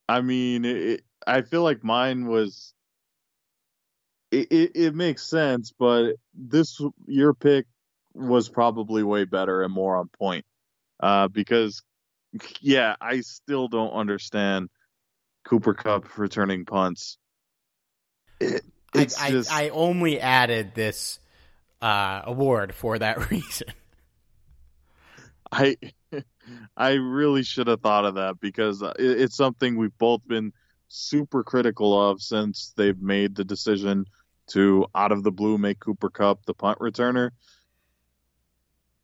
[0.08, 2.74] I mean, it, I feel like mine was
[4.30, 7.66] it, it, it makes sense, but this your pick
[8.14, 10.44] was probably way better and more on point.
[11.00, 11.82] Uh because
[12.60, 14.68] yeah, I still don't understand
[15.44, 17.18] Cooper Kupp returning punts.
[18.40, 18.62] It,
[18.94, 19.52] it's I, just...
[19.52, 21.19] I, I only added this
[21.82, 23.68] uh, award for that reason.
[25.52, 25.76] I
[26.76, 30.52] I really should have thought of that because it's something we've both been
[30.88, 34.06] super critical of since they've made the decision
[34.48, 37.30] to out of the blue make Cooper Kupp the punt returner.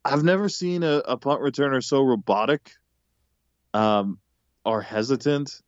[0.05, 2.70] I've never seen a, a punt returner so robotic
[3.74, 4.18] um,
[4.64, 5.62] or hesitant,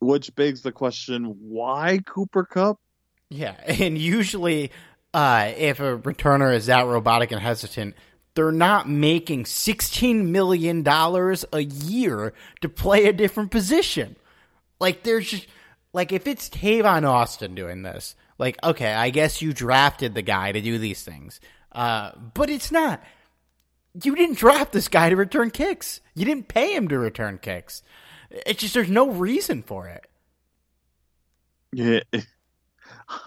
[0.00, 2.78] which begs the question why Cooper Kupp?
[3.28, 4.70] Yeah, and usually
[5.12, 7.94] uh, if a returner is that robotic and hesitant,
[8.34, 14.16] they're not making $16 million a year to play a different position.
[14.78, 15.46] Like, there's just,
[15.92, 20.52] like, if it's Tavon Austin doing this, like, okay, I guess you drafted the guy
[20.52, 21.40] to do these things.
[21.72, 23.02] Uh, but it's not.
[24.02, 26.00] You didn't draft this guy to return kicks.
[26.14, 27.82] You didn't pay him to return kicks.
[28.30, 30.06] It's just, there's no reason for it.
[31.72, 32.00] Yeah.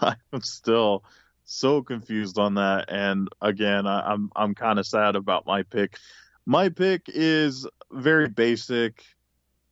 [0.00, 1.04] I'm still
[1.44, 2.86] so confused on that.
[2.88, 5.98] And again, I, am I'm, I'm kind of sad about my pick.
[6.46, 9.02] My pick is very basic,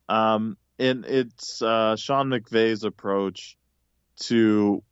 [0.09, 3.57] um, and it's uh, Sean McVay's approach
[4.21, 4.83] to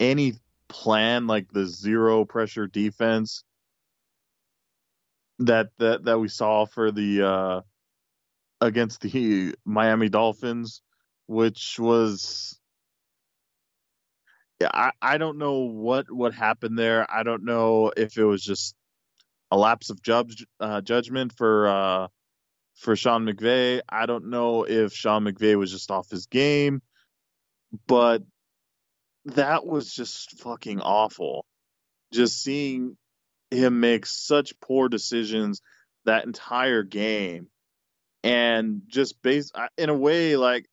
[0.00, 0.34] any
[0.68, 3.44] plan like the zero pressure defense
[5.38, 7.60] that that that we saw for the uh,
[8.60, 10.82] against the Miami Dolphins,
[11.26, 12.58] which was
[14.64, 17.06] I, I don't know what what happened there.
[17.10, 18.74] I don't know if it was just
[19.50, 22.08] a lapse of judge, uh, judgment for uh,
[22.76, 23.80] for Sean McVay.
[23.88, 26.82] I don't know if Sean McVay was just off his game,
[27.86, 28.22] but
[29.26, 31.44] that was just fucking awful.
[32.12, 32.96] Just seeing
[33.50, 35.60] him make such poor decisions
[36.04, 37.48] that entire game,
[38.24, 40.66] and just based in a way like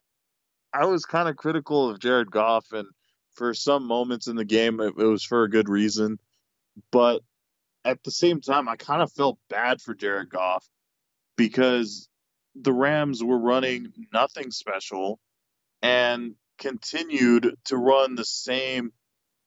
[0.74, 2.88] I was kind of critical of Jared Goff and
[3.34, 6.20] for some moments in the game, it, it was for a good reason.
[6.92, 7.22] But
[7.86, 10.66] at the same time, I kind of felt bad for Jared Goff
[11.38, 12.10] because
[12.56, 15.20] the Rams were running nothing special
[15.82, 18.92] and continued to run the same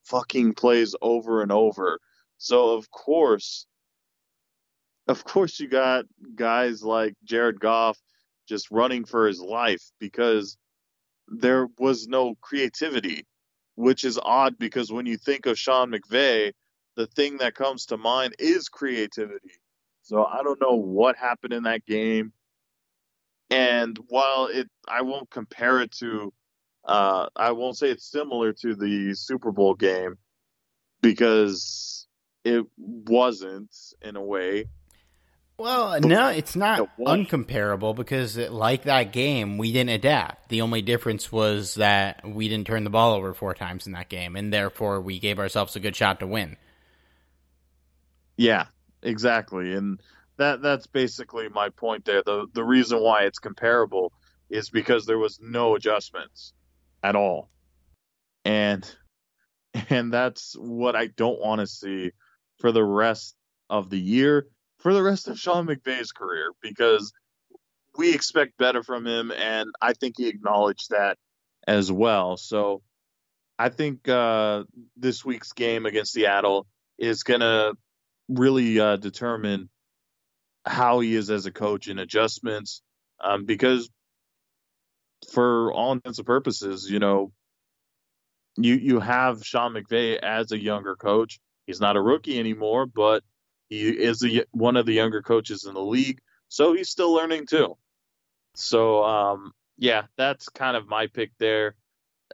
[0.04, 2.00] fucking plays over and over.
[2.38, 3.66] So of course,
[5.06, 7.98] of course you got guys like Jared Goff
[8.48, 10.56] just running for his life because
[11.28, 13.26] there was no creativity
[13.74, 16.52] which is odd because when you think of Sean McVay,
[16.96, 19.52] the thing that comes to mind is creativity.
[20.02, 22.32] So I don't know what happened in that game.
[23.50, 26.32] And while it, I won't compare it to,
[26.84, 30.16] uh, I won't say it's similar to the Super Bowl game
[31.00, 32.06] because
[32.44, 34.66] it wasn't in a way.
[35.62, 40.48] Well, no, it's not uncomparable because, like that game, we didn't adapt.
[40.48, 44.08] The only difference was that we didn't turn the ball over four times in that
[44.08, 46.56] game, and therefore we gave ourselves a good shot to win.
[48.36, 48.66] Yeah,
[49.04, 50.00] exactly, and
[50.36, 52.24] that that's basically my point there.
[52.26, 54.12] the The reason why it's comparable
[54.50, 56.54] is because there was no adjustments
[57.04, 57.50] at all,
[58.44, 58.84] and
[59.90, 62.10] and that's what I don't want to see
[62.58, 63.36] for the rest
[63.70, 64.48] of the year,
[64.82, 67.12] for the rest of Sean McVay's career, because
[67.96, 71.18] we expect better from him, and I think he acknowledged that
[71.66, 72.36] as well.
[72.36, 72.82] So
[73.58, 74.64] I think uh,
[74.96, 76.66] this week's game against Seattle
[76.98, 77.74] is going to
[78.28, 79.68] really uh, determine
[80.66, 82.82] how he is as a coach and adjustments,
[83.22, 83.88] um, because
[85.30, 87.32] for all intents and purposes, you know,
[88.56, 91.38] you you have Sean McVay as a younger coach.
[91.66, 93.22] He's not a rookie anymore, but
[93.72, 97.46] he is a, one of the younger coaches in the league, so he's still learning
[97.46, 97.78] too.
[98.54, 101.76] So, um, yeah, that's kind of my pick there.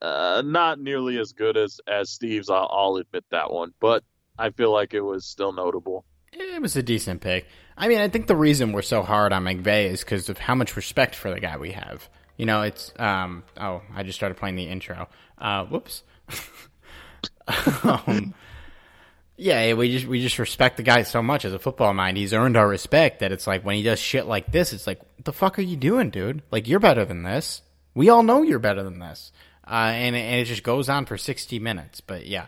[0.03, 2.51] Uh, not nearly as good as as Steve's.
[2.51, 4.03] I'll, I'll admit that one, but
[4.37, 6.05] I feel like it was still notable.
[6.33, 7.47] It was a decent pick.
[7.77, 10.57] I mean, I think the reason we're so hard on McVay is because of how
[10.57, 12.09] much respect for the guy we have.
[12.37, 13.45] You know, it's um.
[13.57, 15.09] Oh, I just started playing the intro.
[15.39, 16.03] Uh, whoops.
[17.85, 18.35] um,
[19.41, 22.17] yeah, we just we just respect the guy so much as a football mind.
[22.17, 25.01] He's earned our respect that it's like when he does shit like this, it's like,
[25.23, 26.43] the fuck are you doing, dude?
[26.51, 27.63] Like you're better than this.
[27.95, 29.31] We all know you're better than this.
[29.65, 32.01] Uh, and and it just goes on for sixty minutes.
[32.01, 32.47] But yeah,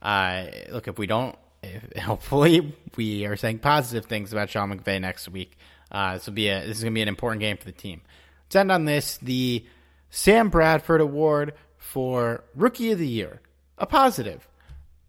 [0.00, 5.00] uh, look, if we don't, if, hopefully we are saying positive things about Sean McVay
[5.00, 5.58] next week.
[5.90, 8.00] Uh, this will be a this is gonna be an important game for the team.
[8.46, 9.66] Let's end on this: the
[10.10, 13.40] Sam Bradford Award for Rookie of the Year,
[13.76, 14.46] a positive.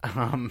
[0.02, 0.50] Um,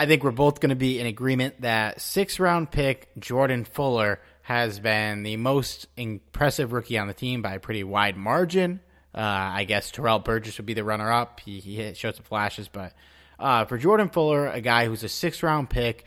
[0.00, 4.18] I think we're both going to be in agreement that six round pick Jordan Fuller
[4.40, 8.80] has been the most impressive rookie on the team by a pretty wide margin.
[9.14, 11.40] Uh, I guess Terrell Burgess would be the runner up.
[11.40, 12.94] He, he showed some flashes, but
[13.38, 16.06] uh, for Jordan Fuller, a guy who's a six round pick,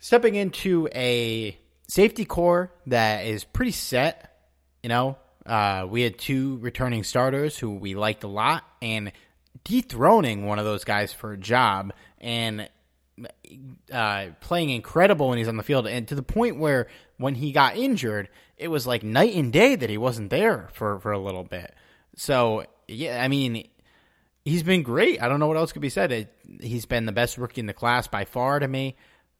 [0.00, 4.36] stepping into a safety corps that is pretty set,
[4.82, 5.16] you know,
[5.46, 9.12] uh, we had two returning starters who we liked a lot, and
[9.62, 12.68] dethroning one of those guys for a job and
[13.92, 17.52] uh, playing incredible when he's on the field, and to the point where when he
[17.52, 21.18] got injured, it was like night and day that he wasn't there for for a
[21.18, 21.74] little bit.
[22.16, 23.68] So yeah, I mean,
[24.44, 25.22] he's been great.
[25.22, 26.12] I don't know what else could be said.
[26.12, 28.96] It, he's been the best rookie in the class by far to me.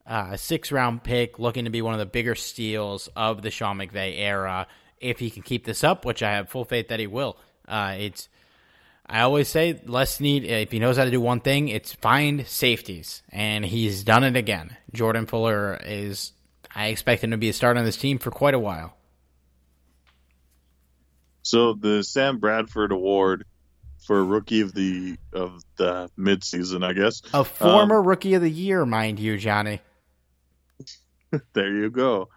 [0.06, 3.50] Uh, a six round pick, looking to be one of the bigger steals of the
[3.50, 4.66] Sean McVay era.
[4.98, 7.96] If he can keep this up, which I have full faith that he will, uh,
[7.98, 8.28] it's
[9.10, 12.46] I always say Les Snead, if he knows how to do one thing, it's find
[12.46, 14.76] safeties, and he's done it again.
[14.92, 16.32] Jordan Fuller is,
[16.72, 18.96] I expect him to be a starter on this team for quite a while.
[21.42, 23.46] So the Sam Bradford Award
[24.06, 28.50] for Rookie of the of the midseason, I guess, a former um, Rookie of the
[28.50, 29.80] Year, mind you, Johnny.
[31.52, 32.28] there you go,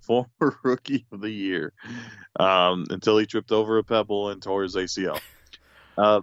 [0.00, 0.28] former
[0.62, 1.74] Rookie of the Year,
[2.40, 5.20] um, until he tripped over a pebble and tore his ACL.
[5.96, 6.22] Uh,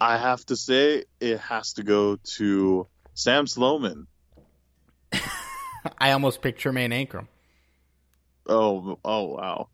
[0.00, 4.06] I have to say it has to go to Sam Sloman.
[5.98, 7.28] I almost picked Tremayne Anchrum.
[8.46, 9.68] Oh, oh wow.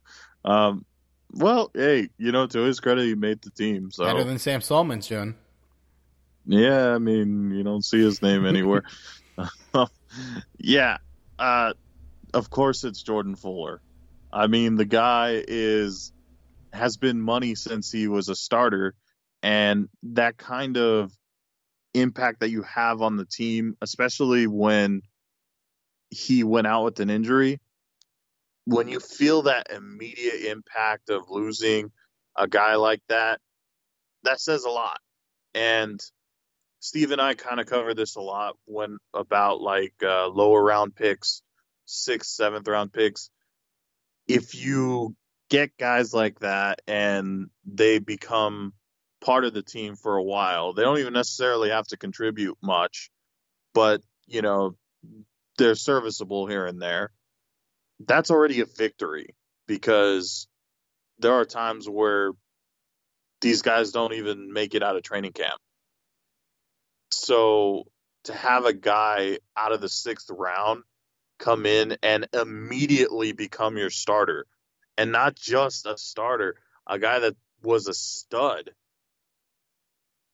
[0.45, 0.85] Um,
[1.33, 3.91] well, hey, you know, to his credit, he made the team.
[3.91, 5.35] So better than Sam Sloman's doing.
[6.47, 8.83] Yeah, I mean, you don't see his name anywhere.
[10.59, 10.99] yeah,
[11.39, 11.73] uh,
[12.35, 13.81] of course it's Jordan Fuller.
[14.33, 16.13] I mean, the guy is
[16.73, 18.95] has been money since he was a starter,
[19.43, 21.13] and that kind of
[21.95, 25.03] impact that you have on the team, especially when
[26.11, 27.61] he went out with an injury,
[28.65, 31.91] when you feel that immediate impact of losing
[32.37, 33.41] a guy like that,
[34.23, 35.01] that says a lot.
[35.55, 36.01] And
[36.81, 40.95] Steve and I kind of cover this a lot when about like uh, lower round
[40.95, 41.43] picks,
[41.85, 43.31] sixth, seventh round picks.
[44.29, 45.17] If you
[45.51, 48.73] get guys like that and they become
[49.21, 50.73] part of the team for a while.
[50.73, 53.11] They don't even necessarily have to contribute much,
[53.75, 54.77] but you know,
[55.59, 57.13] they're serviceable here and there.
[58.07, 59.35] That's already a victory
[59.67, 60.47] because
[61.19, 62.31] there are times where
[63.41, 65.61] these guys don't even make it out of training camp.
[67.11, 67.85] So
[68.25, 70.85] to have a guy out of the sixth round
[71.39, 74.47] come in and immediately become your starter
[74.97, 76.57] and not just a starter,
[76.87, 78.71] a guy that was a stud.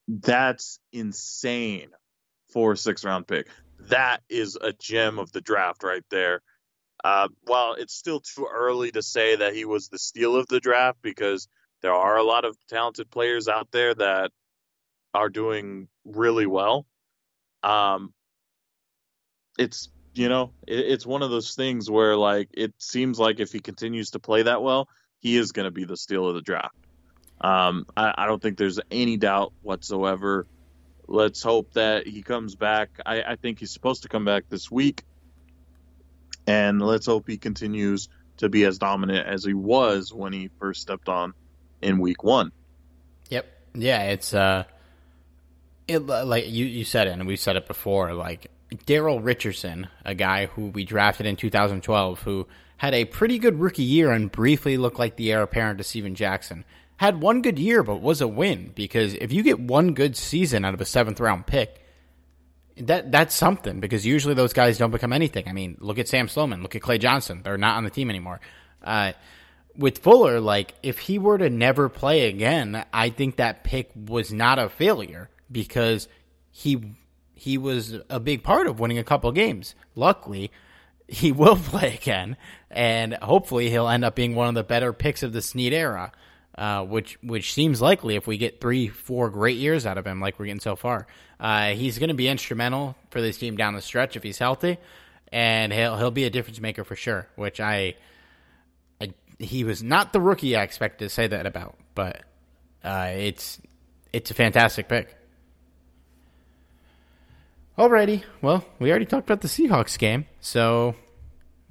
[0.08, 1.90] That's insane
[2.52, 3.48] for a six round pick.
[3.88, 6.42] That is a gem of the draft right there.
[7.04, 10.60] Uh, well, it's still too early to say that he was the steal of the
[10.60, 11.48] draft because
[11.82, 14.30] there are a lot of talented players out there that
[15.12, 16.86] are doing really well.
[17.62, 18.12] Um,
[19.58, 23.52] it's you know, it, it's one of those things where like it seems like if
[23.52, 24.88] he continues to play that well,
[25.20, 26.74] he is going to be the steal of the draft.
[27.40, 30.46] Um, I, I, don't think there's any doubt whatsoever
[31.08, 32.90] let's hope that he comes back.
[33.04, 35.04] I, I think he's supposed to come back this week,
[36.46, 40.82] and let's hope he continues to be as dominant as he was when he first
[40.82, 41.32] stepped on
[41.80, 42.52] in week one.
[43.30, 43.46] Yep.
[43.74, 44.64] Yeah, it's uh,
[45.86, 48.14] it like you you said it, and we said it before.
[48.14, 52.46] Like Daryl Richardson, a guy who we drafted in 2012, who
[52.78, 56.14] had a pretty good rookie year and briefly looked like the heir apparent to Steven
[56.14, 56.64] Jackson.
[56.98, 60.64] Had one good year, but was a win because if you get one good season
[60.64, 61.82] out of a seventh round pick,
[62.78, 65.48] that that's something because usually those guys don't become anything.
[65.48, 68.10] I mean, look at Sam Sloman, look at Clay Johnson; they're not on the team
[68.10, 68.40] anymore.
[68.82, 69.12] Uh,
[69.76, 74.32] with Fuller, like if he were to never play again, I think that pick was
[74.32, 76.08] not a failure because
[76.50, 76.96] he
[77.36, 79.74] he was a big part of winning a couple games.
[79.94, 80.50] Luckily,
[81.06, 82.36] he will play again,
[82.70, 86.10] and hopefully he'll end up being one of the better picks of the Snead era,
[86.56, 90.18] uh, which which seems likely if we get three, four great years out of him,
[90.18, 91.06] like we're getting so far.
[91.38, 94.78] Uh, he's going to be instrumental for this team down the stretch if he's healthy,
[95.30, 97.28] and he'll he'll be a difference maker for sure.
[97.36, 97.96] Which I,
[98.98, 102.22] I he was not the rookie I expected to say that about, but
[102.82, 103.60] uh, it's
[104.14, 105.14] it's a fantastic pick.
[107.78, 110.94] Alrighty, well, we already talked about the Seahawks game, so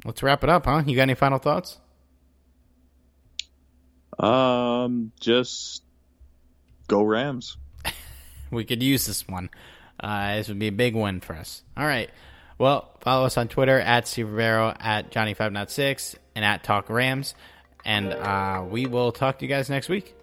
[0.03, 0.83] let's wrap it up, huh?
[0.85, 1.79] You got any final thoughts?
[4.19, 5.81] Um, just
[6.87, 7.57] go Rams.
[8.51, 9.49] we could use this one.
[9.99, 11.63] Uh, this would be a big win for us.
[11.75, 12.11] All right.
[12.59, 17.33] Well, follow us on Twitter at Steve Rivero, at Johnny506, and at Talk Rams.
[17.83, 20.15] And uh, we will talk to you guys next week.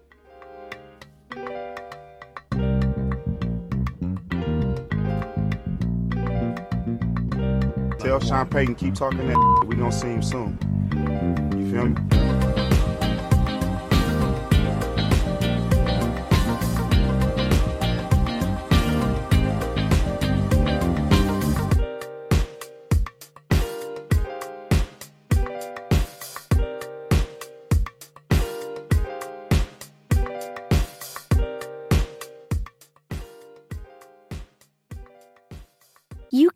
[8.51, 9.65] Payton keep talking that.
[9.67, 10.59] We gonna see him soon.
[11.57, 12.12] You feel me?